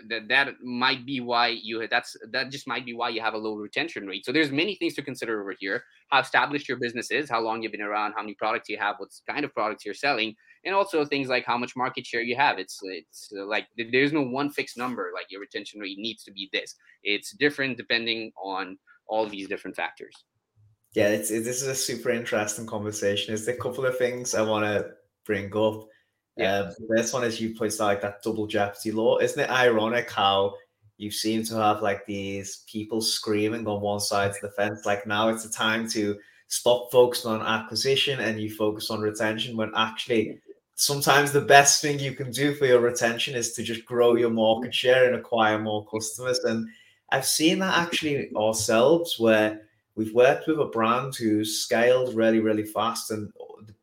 that 0.09 0.29
that 0.29 0.55
might 0.63 1.05
be 1.05 1.21
why 1.21 1.49
you 1.49 1.87
that's 1.89 2.17
that 2.31 2.51
just 2.51 2.67
might 2.67 2.85
be 2.85 2.95
why 2.95 3.09
you 3.09 3.21
have 3.21 3.35
a 3.35 3.39
low 3.39 3.55
retention 3.55 4.07
rate. 4.07 4.25
So 4.25 4.33
there's 4.33 4.51
many 4.51 4.75
things 4.77 4.95
to 4.95 5.03
consider 5.03 5.41
over 5.41 5.55
here: 5.59 5.85
how 6.11 6.21
established 6.21 6.69
your 6.69 6.79
business 6.79 7.11
is, 7.11 7.29
how 7.29 7.41
long 7.41 7.63
you've 7.63 7.73
been 7.73 7.83
around, 7.83 8.15
how 8.17 8.23
many 8.23 8.35
products 8.35 8.69
you 8.69 8.79
have, 8.79 8.97
what 8.99 9.11
kind 9.29 9.45
of 9.45 9.53
products 9.53 9.85
you're 9.85 9.95
selling, 9.95 10.35
and 10.65 10.75
also 10.75 11.05
things 11.05 11.29
like 11.29 11.45
how 11.45 11.59
much 11.59 11.77
market 11.77 12.07
share 12.07 12.23
you 12.23 12.37
have. 12.37 12.59
It's 12.59 12.79
it's 12.83 13.31
uh, 13.37 13.45
like 13.45 13.67
there's 13.77 14.13
no 14.13 14.23
one 14.23 14.51
fixed 14.51 14.77
number. 14.77 15.11
Like 15.15 15.27
your 15.31 15.41
retention 15.41 15.81
rate 15.81 15.99
needs 15.99 16.25
to 16.25 16.33
be 16.33 16.49
this. 16.53 16.75
It's 17.03 17.33
different 17.37 17.77
depending 17.77 18.33
on 18.43 18.79
all 19.07 19.27
these 19.27 19.49
different 19.49 19.77
factors. 19.77 20.15
Yeah, 20.95 21.09
it's, 21.09 21.31
it, 21.31 21.45
this 21.45 21.63
is 21.63 21.69
a 21.69 21.75
super 21.75 22.11
interesting 22.11 22.67
conversation. 22.67 23.33
Is 23.33 23.47
there 23.47 23.55
a 23.55 23.59
couple 23.59 23.87
of 23.87 23.97
things 23.97 24.35
I 24.35 24.43
want 24.43 24.65
to 24.65 24.91
bring 25.25 25.55
up? 25.57 25.89
Yeah. 26.37 26.59
Um, 26.59 26.69
the 26.79 26.97
first 26.97 27.13
one 27.13 27.25
is 27.25 27.41
you 27.41 27.55
put 27.55 27.79
like 27.79 28.01
that 28.03 28.23
double 28.23 28.47
jeopardy 28.47 28.93
law. 28.93 29.19
Isn't 29.19 29.41
it 29.41 29.51
ironic 29.51 30.11
how 30.11 30.55
you 30.97 31.11
seem 31.11 31.43
to 31.45 31.57
have 31.57 31.83
like 31.83 32.07
these 32.07 32.65
people 32.71 33.01
screaming 33.01 33.67
on 33.67 33.81
one 33.81 34.01
side 34.01 34.31
of 34.31 34.41
the 34.41 34.51
fence, 34.51 34.87
like 34.87 35.07
now 35.07 35.29
it's 35.29 35.45
the 35.45 35.53
time 35.53 35.89
to 35.91 36.17
stop 36.49 36.93
focusing 36.93 37.31
on 37.31 37.43
acquisition 37.43 38.21
and 38.21 38.41
you 38.41 38.55
focus 38.55 38.91
on 38.91 39.01
retention 39.01 39.57
when 39.57 39.73
actually 39.75 40.39
sometimes 40.75 41.33
the 41.33 41.41
best 41.41 41.81
thing 41.83 41.99
you 41.99 42.13
can 42.13 42.31
do 42.31 42.55
for 42.55 42.67
your 42.67 42.81
retention 42.81 43.35
is 43.35 43.53
to 43.55 43.63
just 43.63 43.85
grow 43.85 44.17
your 44.17 44.31
market 44.31 44.75
share 44.75 45.07
and 45.07 45.17
acquire 45.17 45.59
more 45.59 45.87
customers. 45.87 46.39
And 46.41 46.69
I've 47.11 47.27
seen 47.27 47.59
that 47.61 47.77
actually 47.79 48.31
ourselves 48.37 49.19
where 49.19 49.63
we've 49.97 50.15
worked 50.15 50.47
with 50.47 50.61
a 50.61 50.67
brand 50.67 51.15
who's 51.15 51.61
scaled 51.61 52.15
really, 52.15 52.41
really 52.41 52.65
fast. 52.65 53.11
And 53.11 53.33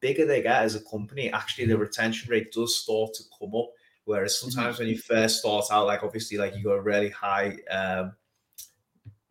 bigger 0.01 0.25
they 0.25 0.41
get 0.41 0.63
as 0.63 0.75
a 0.75 0.83
company, 0.83 1.31
actually 1.31 1.65
the 1.65 1.77
retention 1.77 2.29
rate 2.29 2.51
does 2.51 2.77
start 2.77 3.13
to 3.15 3.23
come 3.38 3.55
up. 3.55 3.69
Whereas 4.05 4.35
mm-hmm. 4.35 4.49
sometimes 4.49 4.79
when 4.79 4.88
you 4.88 4.97
first 4.97 5.39
start 5.39 5.65
out, 5.71 5.88
like 5.88 6.03
obviously, 6.03 6.38
like 6.38 6.55
you 6.55 6.63
got 6.63 6.73
a 6.73 6.81
really 6.81 7.09
high 7.09 7.57
um, 7.69 8.13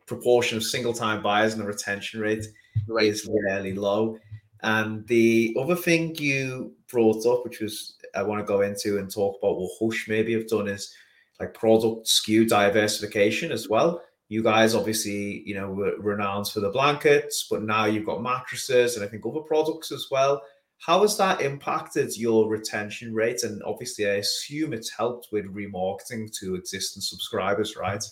proportion 0.05 0.57
of 0.57 0.63
single 0.63 0.93
time 0.93 1.21
buyers 1.21 1.53
and 1.53 1.61
the 1.61 1.67
retention 1.67 2.19
rate 2.21 2.45
right. 2.87 3.05
is 3.05 3.27
really 3.27 3.73
low. 3.73 4.17
And 4.61 5.07
the 5.07 5.55
other 5.59 5.75
thing 5.75 6.15
you 6.15 6.73
brought 6.89 7.25
up, 7.25 7.43
which 7.43 7.59
was 7.59 7.95
I 8.15 8.23
want 8.23 8.39
to 8.39 8.45
go 8.45 8.61
into 8.61 8.97
and 8.97 9.11
talk 9.11 9.37
about 9.41 9.57
what 9.57 9.71
Hush 9.79 10.07
maybe 10.07 10.33
have 10.33 10.47
done 10.47 10.67
is 10.67 10.93
like 11.39 11.53
product 11.53 12.07
SKU 12.07 12.49
diversification 12.49 13.51
as 13.51 13.69
well 13.69 14.01
you 14.29 14.43
guys 14.43 14.75
obviously, 14.75 15.41
you 15.45 15.55
know, 15.55 15.71
were 15.71 15.95
renowned 15.97 16.47
for 16.47 16.59
the 16.59 16.69
blankets, 16.69 17.47
but 17.49 17.63
now 17.63 17.85
you've 17.85 18.05
got 18.05 18.21
mattresses 18.21 18.95
and 18.95 19.03
I 19.03 19.07
think 19.07 19.25
other 19.25 19.39
products 19.39 19.91
as 19.91 20.07
well. 20.09 20.41
How 20.85 21.01
has 21.01 21.17
that 21.17 21.41
impacted 21.41 22.15
your 22.15 22.49
retention 22.49 23.13
rate? 23.13 23.43
And 23.43 23.61
obviously, 23.63 24.09
I 24.09 24.15
assume 24.15 24.73
it's 24.73 24.91
helped 24.91 25.27
with 25.31 25.45
remarketing 25.53 26.31
to 26.39 26.55
existing 26.55 27.01
subscribers, 27.01 27.75
right? 27.75 28.03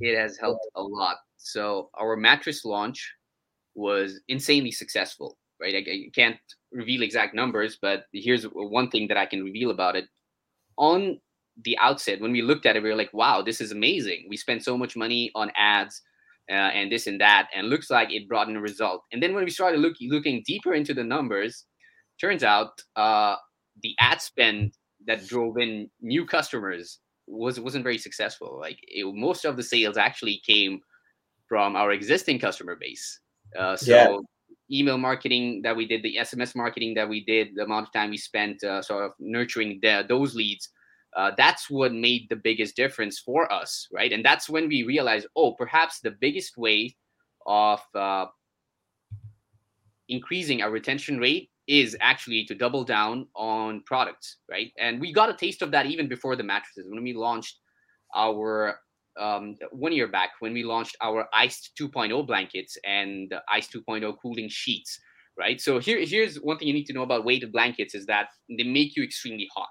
It 0.00 0.18
has 0.18 0.36
helped 0.36 0.66
a 0.74 0.82
lot. 0.82 1.16
So 1.36 1.90
our 1.94 2.16
mattress 2.16 2.64
launch 2.64 3.14
was 3.74 4.20
insanely 4.28 4.72
successful, 4.72 5.38
right? 5.60 5.74
I, 5.74 5.90
I 5.90 6.10
can't 6.14 6.38
reveal 6.72 7.02
exact 7.02 7.34
numbers, 7.34 7.78
but 7.80 8.04
here's 8.12 8.44
one 8.44 8.90
thing 8.90 9.06
that 9.08 9.16
I 9.16 9.26
can 9.26 9.44
reveal 9.44 9.70
about 9.70 9.96
it. 9.96 10.06
On 10.76 11.18
the 11.64 11.78
outset 11.78 12.20
when 12.20 12.32
we 12.32 12.42
looked 12.42 12.66
at 12.66 12.76
it 12.76 12.82
we 12.82 12.88
were 12.88 12.96
like 12.96 13.12
wow 13.12 13.40
this 13.40 13.60
is 13.60 13.72
amazing 13.72 14.26
we 14.28 14.36
spent 14.36 14.62
so 14.62 14.76
much 14.76 14.96
money 14.96 15.30
on 15.34 15.50
ads 15.56 16.02
uh, 16.50 16.52
and 16.52 16.92
this 16.92 17.06
and 17.06 17.20
that 17.20 17.48
and 17.54 17.68
looks 17.70 17.90
like 17.90 18.12
it 18.12 18.28
brought 18.28 18.48
in 18.48 18.56
a 18.56 18.60
result 18.60 19.02
and 19.12 19.22
then 19.22 19.34
when 19.34 19.44
we 19.44 19.50
started 19.50 19.80
look, 19.80 19.94
looking 20.02 20.42
deeper 20.46 20.74
into 20.74 20.92
the 20.92 21.02
numbers 21.02 21.64
turns 22.20 22.42
out 22.42 22.80
uh, 22.96 23.36
the 23.82 23.94
ad 24.00 24.20
spend 24.20 24.72
that 25.06 25.26
drove 25.26 25.58
in 25.58 25.88
new 26.00 26.26
customers 26.26 26.98
was 27.26 27.58
wasn't 27.58 27.82
very 27.82 27.98
successful 27.98 28.58
like 28.60 28.78
it, 28.82 29.04
most 29.14 29.44
of 29.44 29.56
the 29.56 29.62
sales 29.62 29.96
actually 29.96 30.40
came 30.46 30.80
from 31.48 31.76
our 31.76 31.92
existing 31.92 32.38
customer 32.38 32.76
base 32.76 33.20
uh, 33.58 33.76
so 33.76 33.92
yeah. 33.92 34.78
email 34.78 34.98
marketing 34.98 35.60
that 35.62 35.76
we 35.76 35.86
did 35.86 36.02
the 36.02 36.16
sms 36.20 36.54
marketing 36.54 36.94
that 36.94 37.08
we 37.08 37.24
did 37.24 37.48
the 37.56 37.64
amount 37.64 37.86
of 37.86 37.92
time 37.92 38.10
we 38.10 38.16
spent 38.16 38.62
uh, 38.64 38.80
sort 38.80 39.04
of 39.04 39.12
nurturing 39.18 39.78
the, 39.82 40.04
those 40.08 40.34
leads 40.34 40.70
uh, 41.16 41.30
that's 41.36 41.70
what 41.70 41.94
made 41.94 42.28
the 42.28 42.36
biggest 42.36 42.76
difference 42.76 43.18
for 43.18 43.50
us, 43.50 43.88
right? 43.90 44.12
And 44.12 44.22
that's 44.22 44.50
when 44.50 44.68
we 44.68 44.82
realized, 44.82 45.26
oh, 45.34 45.52
perhaps 45.52 46.00
the 46.00 46.10
biggest 46.10 46.58
way 46.58 46.94
of 47.46 47.80
uh, 47.94 48.26
increasing 50.10 50.60
our 50.60 50.70
retention 50.70 51.18
rate 51.18 51.50
is 51.68 51.96
actually 52.00 52.44
to 52.44 52.54
double 52.54 52.84
down 52.84 53.26
on 53.34 53.82
products, 53.86 54.38
right? 54.50 54.72
And 54.78 55.00
we 55.00 55.12
got 55.12 55.30
a 55.30 55.34
taste 55.34 55.62
of 55.62 55.70
that 55.72 55.86
even 55.86 56.08
before 56.08 56.36
the 56.36 56.44
mattresses 56.44 56.86
when 56.88 57.02
we 57.02 57.12
launched 57.12 57.58
our 58.14 58.78
um, 59.18 59.56
one 59.72 59.92
year 59.92 60.08
back 60.08 60.30
when 60.40 60.52
we 60.52 60.62
launched 60.62 60.96
our 61.02 61.26
Iced 61.32 61.72
2.0 61.80 62.26
blankets 62.26 62.76
and 62.84 63.34
Iced 63.50 63.72
2.0 63.72 64.14
cooling 64.20 64.48
sheets, 64.50 64.98
right? 65.38 65.60
So 65.60 65.78
here, 65.78 65.98
here's 66.04 66.36
one 66.36 66.58
thing 66.58 66.68
you 66.68 66.74
need 66.74 66.86
to 66.86 66.92
know 66.92 67.02
about 67.02 67.24
weighted 67.24 67.50
blankets 67.50 67.94
is 67.94 68.06
that 68.06 68.28
they 68.48 68.64
make 68.64 68.94
you 68.94 69.02
extremely 69.02 69.48
hot 69.56 69.68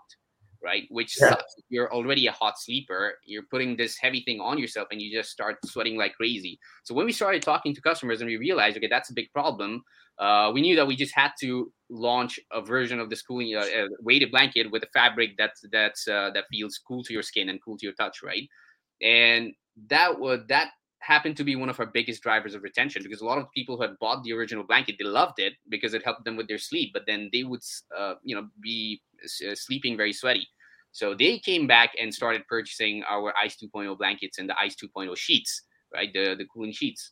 right? 0.65 0.86
Which 0.89 1.15
yeah. 1.21 1.36
You're 1.69 1.93
already 1.93 2.28
a 2.28 2.32
hot 2.32 2.60
sleeper, 2.60 3.13
you're 3.25 3.43
putting 3.51 3.78
this 3.78 3.97
heavy 3.97 4.21
thing 4.21 4.41
on 4.41 4.58
yourself 4.58 4.88
and 4.91 5.01
you 5.01 5.15
just 5.15 5.30
start 5.30 5.58
sweating 5.65 5.97
like 5.97 6.15
crazy. 6.15 6.60
So 6.84 6.95
when 6.95 7.06
we 7.06 7.12
started 7.12 7.43
talking 7.43 7.73
to 7.75 7.82
customers 7.82 8.21
and 8.21 8.28
we 8.28 8.38
realized, 8.38 8.75
okay, 8.78 8.88
that's 8.89 9.12
a 9.12 9.13
big 9.13 9.32
problem, 9.32 9.84
uh, 10.17 10.51
we 10.54 10.62
knew 10.62 10.75
that 10.75 10.88
we 10.88 10.95
just 10.95 11.13
had 11.15 11.32
to 11.41 11.71
launch 11.89 12.39
a 12.51 12.62
version 12.62 12.99
of 12.99 13.10
this 13.10 13.21
cooling 13.21 13.56
uh, 13.56 13.60
uh, 13.60 13.88
weighted 14.01 14.32
blanket 14.32 14.71
with 14.71 14.84
a 14.84 14.88
fabric 14.93 15.32
that's 15.38 15.63
that's 15.71 16.08
uh, 16.08 16.32
that 16.34 16.45
feels 16.51 16.80
cool 16.88 17.04
to 17.04 17.13
your 17.13 17.23
skin 17.23 17.49
and 17.49 17.60
cool 17.63 17.78
to 17.78 17.86
your 17.86 17.95
touch, 17.95 18.23
right? 18.23 18.47
And 19.01 19.54
that 19.89 20.19
would 20.19 20.47
that 20.47 20.69
happened 21.06 21.38
to 21.38 21.43
be 21.43 21.56
one 21.56 21.69
of 21.69 21.80
our 21.80 21.86
biggest 21.86 22.23
drivers 22.23 22.56
of 22.56 22.63
retention 22.63 23.04
because 23.04 23.21
a 23.21 23.25
lot 23.25 23.38
of 23.38 23.51
people 23.51 23.75
who 23.75 23.84
had 23.84 23.97
bought 23.99 24.23
the 24.23 24.34
original 24.34 24.63
blanket 24.63 24.95
they 24.97 25.06
loved 25.06 25.38
it 25.38 25.54
because 25.69 25.93
it 25.93 26.04
helped 26.04 26.25
them 26.25 26.36
with 26.36 26.47
their 26.47 26.58
sleep 26.58 26.89
but 26.93 27.04
then 27.06 27.30
they 27.32 27.43
would 27.43 27.62
uh, 27.95 28.15
you 28.23 28.36
know 28.36 28.47
be 28.60 28.99
uh, 29.23 29.54
sleeping 29.54 29.95
very 29.95 30.12
sweaty 30.12 30.47
so 30.95 31.13
they 31.13 31.39
came 31.39 31.67
back 31.67 31.91
and 31.99 32.13
started 32.13 32.47
purchasing 32.47 33.03
our 33.03 33.34
Iced 33.43 33.60
2.0 33.62 33.97
blankets 33.97 34.38
and 34.38 34.47
the 34.47 34.55
Iced 34.58 34.79
2.0 34.79 35.17
sheets, 35.17 35.63
right? 35.93 36.08
The 36.13 36.36
the 36.38 36.45
cooling 36.45 36.71
sheets. 36.71 37.12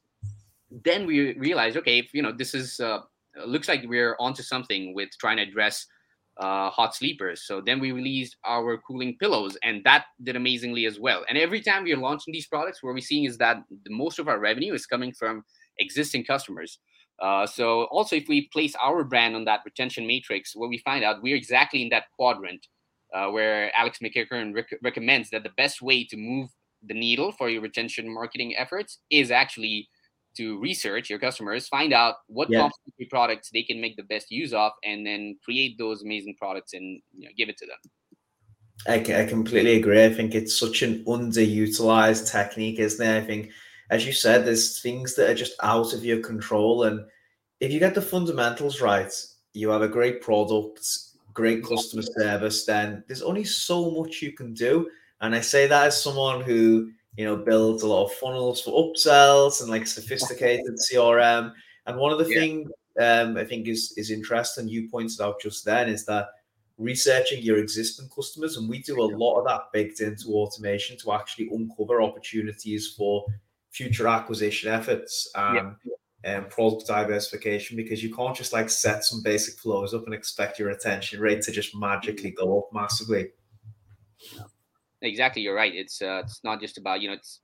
Then 0.85 1.05
we 1.05 1.37
realized, 1.37 1.75
okay, 1.75 1.99
if, 1.99 2.13
you 2.13 2.21
know, 2.21 2.31
this 2.31 2.53
is 2.53 2.79
uh, 2.79 2.99
looks 3.45 3.67
like 3.67 3.83
we're 3.85 4.15
onto 4.21 4.41
something 4.41 4.95
with 4.95 5.09
trying 5.19 5.35
to 5.35 5.43
address 5.43 5.85
uh, 6.37 6.69
hot 6.69 6.95
sleepers. 6.95 7.43
So 7.45 7.59
then 7.59 7.81
we 7.81 7.91
released 7.91 8.37
our 8.45 8.77
cooling 8.77 9.17
pillows, 9.19 9.57
and 9.63 9.83
that 9.83 10.05
did 10.23 10.37
amazingly 10.37 10.85
as 10.85 10.97
well. 10.97 11.25
And 11.27 11.37
every 11.37 11.59
time 11.59 11.83
we 11.83 11.91
are 11.91 11.97
launching 11.97 12.31
these 12.31 12.47
products, 12.47 12.81
what 12.81 12.93
we're 12.93 13.01
seeing 13.01 13.25
is 13.25 13.37
that 13.39 13.57
most 13.89 14.17
of 14.17 14.29
our 14.29 14.39
revenue 14.39 14.73
is 14.73 14.85
coming 14.85 15.11
from 15.11 15.43
existing 15.79 16.23
customers. 16.23 16.79
Uh, 17.19 17.45
so 17.45 17.83
also, 17.91 18.15
if 18.15 18.29
we 18.29 18.47
place 18.53 18.75
our 18.81 19.03
brand 19.03 19.35
on 19.35 19.43
that 19.43 19.59
retention 19.65 20.07
matrix, 20.07 20.55
what 20.55 20.69
we 20.69 20.77
find 20.77 21.03
out 21.03 21.21
we're 21.21 21.35
exactly 21.35 21.81
in 21.81 21.89
that 21.89 22.05
quadrant 22.17 22.65
uh, 23.13 23.27
where 23.29 23.71
Alex 23.77 23.99
McEachern 24.03 24.53
rec- 24.55 24.79
recommends 24.81 25.29
that 25.29 25.43
the 25.43 25.51
best 25.57 25.81
way 25.81 26.03
to 26.05 26.17
move 26.17 26.49
the 26.85 26.93
needle 26.93 27.31
for 27.31 27.49
your 27.49 27.61
retention 27.61 28.13
marketing 28.13 28.55
efforts 28.57 28.99
is 29.09 29.31
actually 29.31 29.87
to 30.35 30.59
research 30.59 31.09
your 31.09 31.19
customers, 31.19 31.67
find 31.67 31.93
out 31.93 32.15
what 32.27 32.49
yeah. 32.49 32.59
complementary 32.59 33.07
products 33.09 33.49
they 33.53 33.63
can 33.63 33.79
make 33.79 33.95
the 33.95 34.03
best 34.03 34.31
use 34.31 34.51
of, 34.51 34.71
and 34.83 35.05
then 35.05 35.37
create 35.45 35.77
those 35.77 36.01
amazing 36.01 36.35
products 36.39 36.73
and 36.73 37.01
you 37.15 37.25
know, 37.25 37.31
give 37.37 37.49
it 37.49 37.57
to 37.57 37.67
them. 37.67 37.77
I, 38.87 39.21
I 39.21 39.25
completely 39.25 39.75
agree. 39.75 40.03
I 40.03 40.13
think 40.13 40.33
it's 40.33 40.57
such 40.57 40.81
an 40.81 41.05
underutilized 41.05 42.31
technique, 42.31 42.79
isn't 42.79 43.05
it? 43.05 43.23
I 43.23 43.25
think, 43.25 43.51
as 43.91 44.05
you 44.05 44.11
said, 44.11 44.45
there's 44.45 44.81
things 44.81 45.15
that 45.15 45.29
are 45.29 45.35
just 45.35 45.53
out 45.61 45.93
of 45.93 46.03
your 46.03 46.19
control. 46.19 46.83
And 46.83 47.05
if 47.59 47.71
you 47.71 47.79
get 47.79 47.95
the 47.95 48.01
fundamentals 48.01 48.81
right, 48.81 49.13
you 49.53 49.69
have 49.69 49.83
a 49.83 49.87
great 49.87 50.21
product, 50.21 50.85
great 51.33 51.63
customer 51.63 52.03
service, 52.03 52.65
then 52.65 53.03
there's 53.07 53.21
only 53.21 53.43
so 53.43 53.91
much 53.91 54.21
you 54.21 54.31
can 54.31 54.53
do. 54.53 54.89
And 55.21 55.35
I 55.35 55.41
say 55.41 55.67
that 55.67 55.87
as 55.87 56.01
someone 56.01 56.41
who, 56.41 56.91
you 57.15 57.25
know, 57.25 57.35
builds 57.35 57.83
a 57.83 57.87
lot 57.87 58.05
of 58.05 58.13
funnels 58.13 58.61
for 58.61 58.71
upsells 58.71 59.61
and 59.61 59.69
like 59.69 59.87
sophisticated 59.87 60.75
CRM. 60.75 61.53
And 61.85 61.97
one 61.97 62.11
of 62.11 62.19
the 62.19 62.29
yeah. 62.33 62.39
things 62.39 62.71
um, 62.99 63.37
I 63.37 63.45
think 63.45 63.67
is 63.67 63.93
is 63.97 64.11
interesting 64.11 64.67
you 64.67 64.89
pointed 64.89 65.19
out 65.21 65.41
just 65.41 65.65
then 65.65 65.89
is 65.89 66.05
that 66.05 66.27
researching 66.77 67.41
your 67.41 67.57
existing 67.57 68.09
customers, 68.13 68.57
and 68.57 68.69
we 68.69 68.79
do 68.79 69.01
a 69.01 69.03
lot 69.03 69.39
of 69.39 69.45
that 69.45 69.71
baked 69.71 70.01
into 70.01 70.33
automation 70.33 70.97
to 70.97 71.13
actually 71.13 71.49
uncover 71.51 72.01
opportunities 72.01 72.93
for 72.97 73.25
future 73.71 74.07
acquisition 74.07 74.71
efforts 74.71 75.29
and, 75.35 75.75
yeah. 75.85 75.93
Um, 76.25 76.45
product 76.45 76.87
diversification 76.87 77.75
because 77.75 78.03
you 78.03 78.13
can't 78.13 78.35
just 78.35 78.53
like 78.53 78.69
set 78.69 79.03
some 79.03 79.21
basic 79.21 79.55
flows 79.55 79.93
up 79.93 80.05
and 80.05 80.13
expect 80.13 80.59
your 80.59 80.69
retention 80.69 81.19
rate 81.19 81.41
to 81.43 81.51
just 81.51 81.75
magically 81.75 82.31
go 82.31 82.59
up 82.59 82.73
massively. 82.73 83.31
Exactly, 85.01 85.41
you're 85.41 85.55
right. 85.55 85.73
It's 85.73 86.01
uh, 86.01 86.21
it's 86.23 86.43
not 86.43 86.61
just 86.61 86.77
about 86.77 87.01
you 87.01 87.09
know 87.09 87.15
it's 87.15 87.41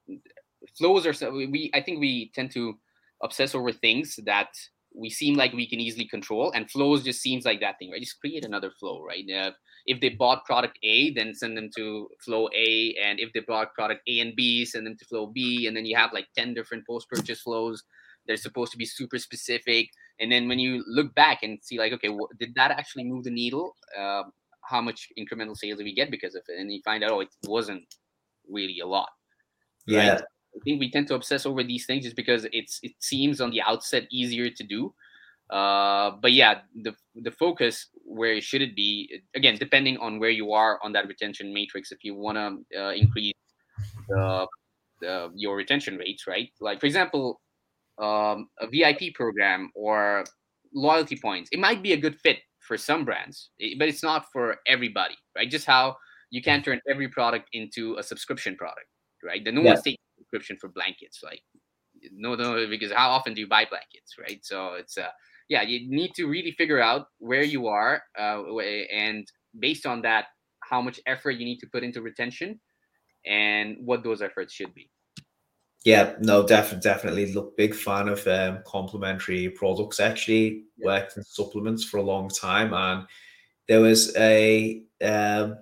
flows 0.78 1.06
are 1.06 1.32
we 1.32 1.72
I 1.74 1.82
think 1.82 2.00
we 2.00 2.32
tend 2.34 2.52
to 2.52 2.78
obsess 3.22 3.54
over 3.54 3.72
things 3.72 4.18
that 4.26 4.50
we 4.96 5.10
seem 5.10 5.36
like 5.36 5.54
we 5.54 5.68
can 5.68 5.80
easily 5.80 6.06
control 6.06 6.52
and 6.52 6.70
flows 6.72 7.04
just 7.04 7.22
seems 7.22 7.46
like 7.46 7.60
that 7.60 7.78
thing 7.78 7.92
right 7.92 8.02
just 8.02 8.20
create 8.20 8.44
another 8.46 8.72
flow 8.80 9.04
right 9.04 9.26
uh, 9.30 9.52
if 9.86 10.02
they 10.02 10.10
bought 10.10 10.46
product 10.46 10.80
a 10.84 11.14
then 11.14 11.34
send 11.34 11.56
them 11.56 11.70
to 11.76 12.08
flow 12.20 12.50
a 12.56 12.96
and 13.02 13.20
if 13.20 13.32
they 13.34 13.42
bought 13.42 13.74
product 13.74 14.02
a 14.08 14.20
and 14.20 14.36
b 14.36 14.66
send 14.66 14.88
them 14.88 14.98
to 14.98 15.06
flow 15.06 15.28
b 15.28 15.68
and 15.68 15.78
then 15.78 15.86
you 15.86 15.96
have 15.96 16.12
like 16.12 16.28
10 16.36 16.54
different 16.54 16.86
post 16.88 17.08
purchase 17.08 17.42
flows 17.42 17.84
they're 18.30 18.38
supposed 18.38 18.72
to 18.72 18.78
be 18.78 18.86
super 18.86 19.18
specific 19.18 19.90
and 20.22 20.32
then 20.32 20.48
when 20.48 20.60
you 20.60 20.84
look 20.88 21.14
back 21.16 21.44
and 21.44 21.58
see 21.62 21.78
like 21.78 21.92
okay 21.92 22.10
well, 22.10 22.30
did 22.40 22.54
that 22.56 22.70
actually 22.70 23.04
move 23.04 23.24
the 23.24 23.32
needle 23.32 23.76
uh, 23.98 24.24
how 24.62 24.80
much 24.80 25.10
incremental 25.18 25.58
sales 25.58 25.80
did 25.80 25.84
we 25.84 25.94
get 25.94 26.12
because 26.12 26.36
of 26.36 26.44
it 26.48 26.60
and 26.60 26.72
you 26.72 26.80
find 26.86 27.04
out 27.04 27.12
oh 27.12 27.22
it 27.22 27.30
wasn't 27.48 27.84
really 28.48 28.80
a 28.80 28.86
lot 28.86 29.10
yeah 29.88 30.12
right? 30.12 30.22
I 30.56 30.60
think 30.64 30.80
we 30.80 30.92
tend 30.92 31.08
to 31.08 31.16
obsess 31.16 31.46
over 31.46 31.64
these 31.64 31.86
things 31.86 32.04
just 32.04 32.16
because 32.16 32.46
it's 32.52 32.80
it 32.84 32.94
seems 33.00 33.42
on 33.42 33.52
the 33.52 33.62
outset 33.62 34.08
easier 34.12 34.50
to 34.50 34.64
do. 34.64 34.94
Uh, 35.50 36.12
but 36.22 36.32
yeah, 36.32 36.62
the 36.84 36.94
the 37.16 37.32
focus 37.32 37.88
where 38.06 38.40
should 38.42 38.62
it 38.62 38.76
be 38.76 39.22
again 39.36 39.56
depending 39.60 39.98
on 39.98 40.20
where 40.20 40.30
you 40.30 40.54
are 40.54 40.80
on 40.84 40.92
that 40.94 41.08
retention 41.08 41.54
matrix. 41.54 41.92
If 41.92 42.04
you 42.04 42.16
want 42.16 42.38
to 42.38 42.80
uh, 42.80 42.92
increase 42.92 43.34
the, 44.08 44.48
the, 45.02 45.32
your 45.36 45.56
retention 45.56 45.98
rates, 45.98 46.28
right? 46.28 46.50
Like 46.60 46.80
for 46.80 46.86
example, 46.86 47.42
um, 48.02 48.48
a 48.60 48.68
VIP 48.68 49.14
program 49.14 49.72
or 49.76 50.24
loyalty 50.74 51.18
points, 51.22 51.50
it 51.52 51.60
might 51.60 51.84
be 51.84 51.94
a 51.94 51.98
good 51.98 52.18
fit 52.20 52.38
for 52.60 52.78
some 52.78 53.06
brands, 53.06 53.50
but 53.78 53.88
it's 53.88 54.04
not 54.04 54.26
for 54.32 54.58
everybody, 54.68 55.16
right? 55.36 55.50
Just 55.50 55.66
how 55.66 55.96
you 56.30 56.42
can't 56.42 56.64
turn 56.64 56.80
every 56.90 57.08
product 57.08 57.50
into 57.54 57.96
a 57.98 58.04
subscription 58.04 58.56
product, 58.56 58.86
right? 59.24 59.44
The 59.44 59.52
no 59.52 59.62
yeah. 59.62 59.72
one's 59.72 59.82
taking 59.82 59.98
subscription 60.18 60.58
for 60.60 60.70
blankets. 60.70 61.22
Like, 61.24 61.42
no, 62.12 62.36
no, 62.36 62.68
because 62.68 62.92
how 62.92 63.10
often 63.10 63.34
do 63.34 63.42
you 63.42 63.48
buy 63.48 63.66
blankets, 63.66 64.16
right? 64.20 64.40
So 64.44 64.74
it's 64.74 64.98
uh, 64.98 65.10
yeah, 65.50 65.64
you 65.64 65.90
need 65.90 66.14
to 66.16 66.28
really 66.28 66.52
figure 66.52 66.80
out 66.80 67.08
where 67.18 67.44
you 67.44 67.68
are, 67.68 68.04
uh, 68.18 68.44
and 68.94 69.28
based 69.60 69.86
on 69.86 70.04
that, 70.04 70.26
how 70.62 70.82
much 70.82 71.00
effort 71.08 71.32
you 71.32 71.46
need 71.46 71.58
to 71.60 71.68
put 71.74 71.84
into 71.84 72.02
retention, 72.02 72.60
and 73.26 73.78
what 73.84 74.04
those 74.04 74.22
efforts 74.22 74.54
should 74.54 74.74
be. 74.76 74.92
Yeah, 75.86 76.16
no, 76.20 76.46
definitely, 76.46 76.82
definitely. 76.82 77.34
Look, 77.34 77.56
big 77.56 77.74
fan 77.74 78.10
of 78.10 78.26
um, 78.28 78.60
complementary 78.66 79.50
products. 79.50 80.00
Actually, 80.00 80.66
yeah. 80.78 80.86
worked 80.86 81.16
in 81.16 81.24
supplements 81.24 81.86
for 81.86 81.98
a 81.98 82.04
long 82.04 82.30
time, 82.30 82.74
and 82.74 83.08
there 83.68 83.80
was 83.80 84.16
a 84.18 84.84
um, 85.02 85.58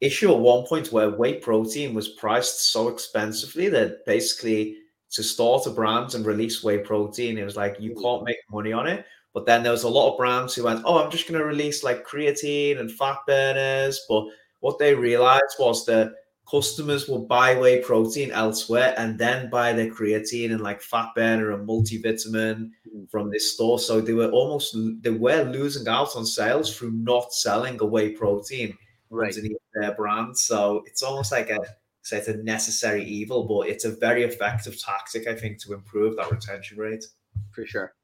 issue 0.00 0.30
at 0.32 0.38
one 0.38 0.66
point 0.66 0.92
where 0.92 1.08
whey 1.10 1.34
protein 1.34 1.94
was 1.94 2.08
priced 2.08 2.72
so 2.72 2.88
expensively 2.88 3.68
that 3.70 4.04
basically 4.04 4.76
to 5.12 5.22
start 5.22 5.66
a 5.66 5.70
brand 5.70 6.14
and 6.14 6.26
release 6.26 6.62
whey 6.62 6.78
protein, 6.78 7.38
it 7.38 7.44
was 7.44 7.56
like 7.56 7.76
you 7.78 7.92
mm. 7.92 8.02
can't 8.02 8.24
make 8.24 8.36
money 8.50 8.72
on 8.72 8.86
it. 8.86 9.06
But 9.32 9.46
then 9.46 9.62
there 9.62 9.72
was 9.72 9.84
a 9.84 9.88
lot 9.88 10.10
of 10.10 10.18
brands 10.18 10.54
who 10.54 10.64
went, 10.64 10.82
"Oh, 10.84 11.02
I'm 11.02 11.10
just 11.10 11.26
going 11.26 11.40
to 11.40 11.46
release 11.46 11.82
like 11.82 12.06
creatine 12.06 12.80
and 12.80 12.92
fat 12.92 13.18
burners." 13.26 14.04
But 14.08 14.26
what 14.60 14.78
they 14.78 14.94
realized 14.94 15.56
was 15.58 15.86
that 15.86 16.12
customers 16.52 17.08
will 17.08 17.24
buy 17.24 17.54
whey 17.54 17.80
protein 17.80 18.30
elsewhere 18.30 18.94
and 18.98 19.18
then 19.18 19.48
buy 19.48 19.72
their 19.72 19.90
creatine 19.90 20.52
and 20.52 20.60
like 20.60 20.82
fat 20.82 21.08
burner 21.16 21.52
and 21.52 21.66
multivitamin 21.66 22.70
mm. 22.94 23.10
from 23.10 23.30
this 23.30 23.54
store. 23.54 23.78
So 23.78 24.00
they 24.00 24.12
were 24.12 24.30
almost 24.30 24.76
they 25.00 25.10
were 25.10 25.44
losing 25.44 25.88
out 25.88 26.14
on 26.14 26.26
sales 26.26 26.76
through 26.76 26.92
not 26.92 27.32
selling 27.32 27.80
a 27.80 27.86
whey 27.86 28.10
protein 28.10 28.76
right. 29.08 29.34
underneath 29.34 29.56
their 29.74 29.94
brand. 29.94 30.36
So 30.36 30.82
it's 30.86 31.02
almost 31.02 31.32
like 31.32 31.48
a 31.48 31.58
say 32.02 32.18
it's 32.18 32.28
a 32.28 32.36
necessary 32.36 33.04
evil, 33.04 33.44
but 33.44 33.68
it's 33.68 33.86
a 33.86 33.96
very 33.96 34.24
effective 34.24 34.78
tactic, 34.78 35.26
I 35.26 35.34
think, 35.34 35.58
to 35.62 35.72
improve 35.72 36.16
that 36.16 36.30
retention 36.30 36.76
rate. 36.76 37.04
For 37.52 37.64
sure. 37.64 37.94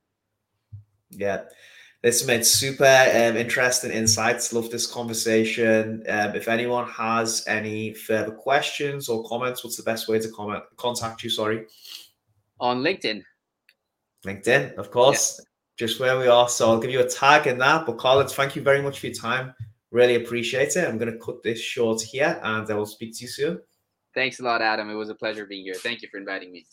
Yeah. 1.11 1.43
This 2.03 2.25
made 2.25 2.47
super 2.47 2.85
um, 2.85 3.37
interesting 3.37 3.91
insights. 3.91 4.53
Love 4.53 4.71
this 4.71 4.87
conversation. 4.87 6.05
Um, 6.09 6.37
if 6.37 6.47
anyone 6.47 6.89
has 6.89 7.45
any 7.49 7.93
further 7.93 8.31
questions 8.31 9.09
or 9.09 9.25
comments, 9.29 9.65
what's 9.65 9.77
the 9.77 9.83
best 9.83 10.07
way 10.07 10.21
to 10.21 10.29
comment 10.31 10.63
contact 10.77 11.25
you? 11.25 11.31
Sorry, 11.31 11.67
on 12.61 12.83
LinkedIn. 12.83 13.23
LinkedIn, 14.25 14.75
of 14.75 14.91
course, 14.91 15.39
yeah. 15.39 15.45
just 15.77 16.01
where 16.01 16.19
we 16.19 16.29
are. 16.29 16.49
So 16.49 16.71
I'll 16.71 16.81
give 16.81 16.91
you 16.91 17.01
a 17.01 17.09
tag 17.09 17.47
in 17.47 17.59
that. 17.59 17.87
But 17.87 17.99
Collins, 17.99 18.35
thank 18.35 18.57
you 18.57 18.63
very 18.63 18.83
much 18.83 19.01
for 19.01 19.07
your 19.07 19.17
time. 19.17 19.55
Really 19.91 20.17
appreciate 20.17 20.77
it. 20.77 20.87
I'm 20.87 20.99
going 20.99 21.13
to 21.13 21.19
cut 21.19 21.43
this 21.43 21.61
short 21.61 22.03
here 22.03 22.39
and 22.43 22.71
I 22.71 22.75
will 22.75 22.87
speak 22.87 23.17
to 23.17 23.23
you 23.23 23.29
soon. 23.29 23.61
Thanks 24.15 24.41
a 24.41 24.43
lot, 24.43 24.61
Adam. 24.61 24.91
It 24.91 24.95
was 24.95 25.09
a 25.09 25.15
pleasure 25.15 25.47
being 25.47 25.65
here. 25.65 25.75
Thank 25.75 26.03
you 26.03 26.09
for 26.11 26.19
inviting 26.19 26.53
me. 26.53 26.67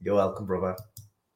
You're 0.00 0.14
welcome, 0.14 0.46
brother. 0.46 0.76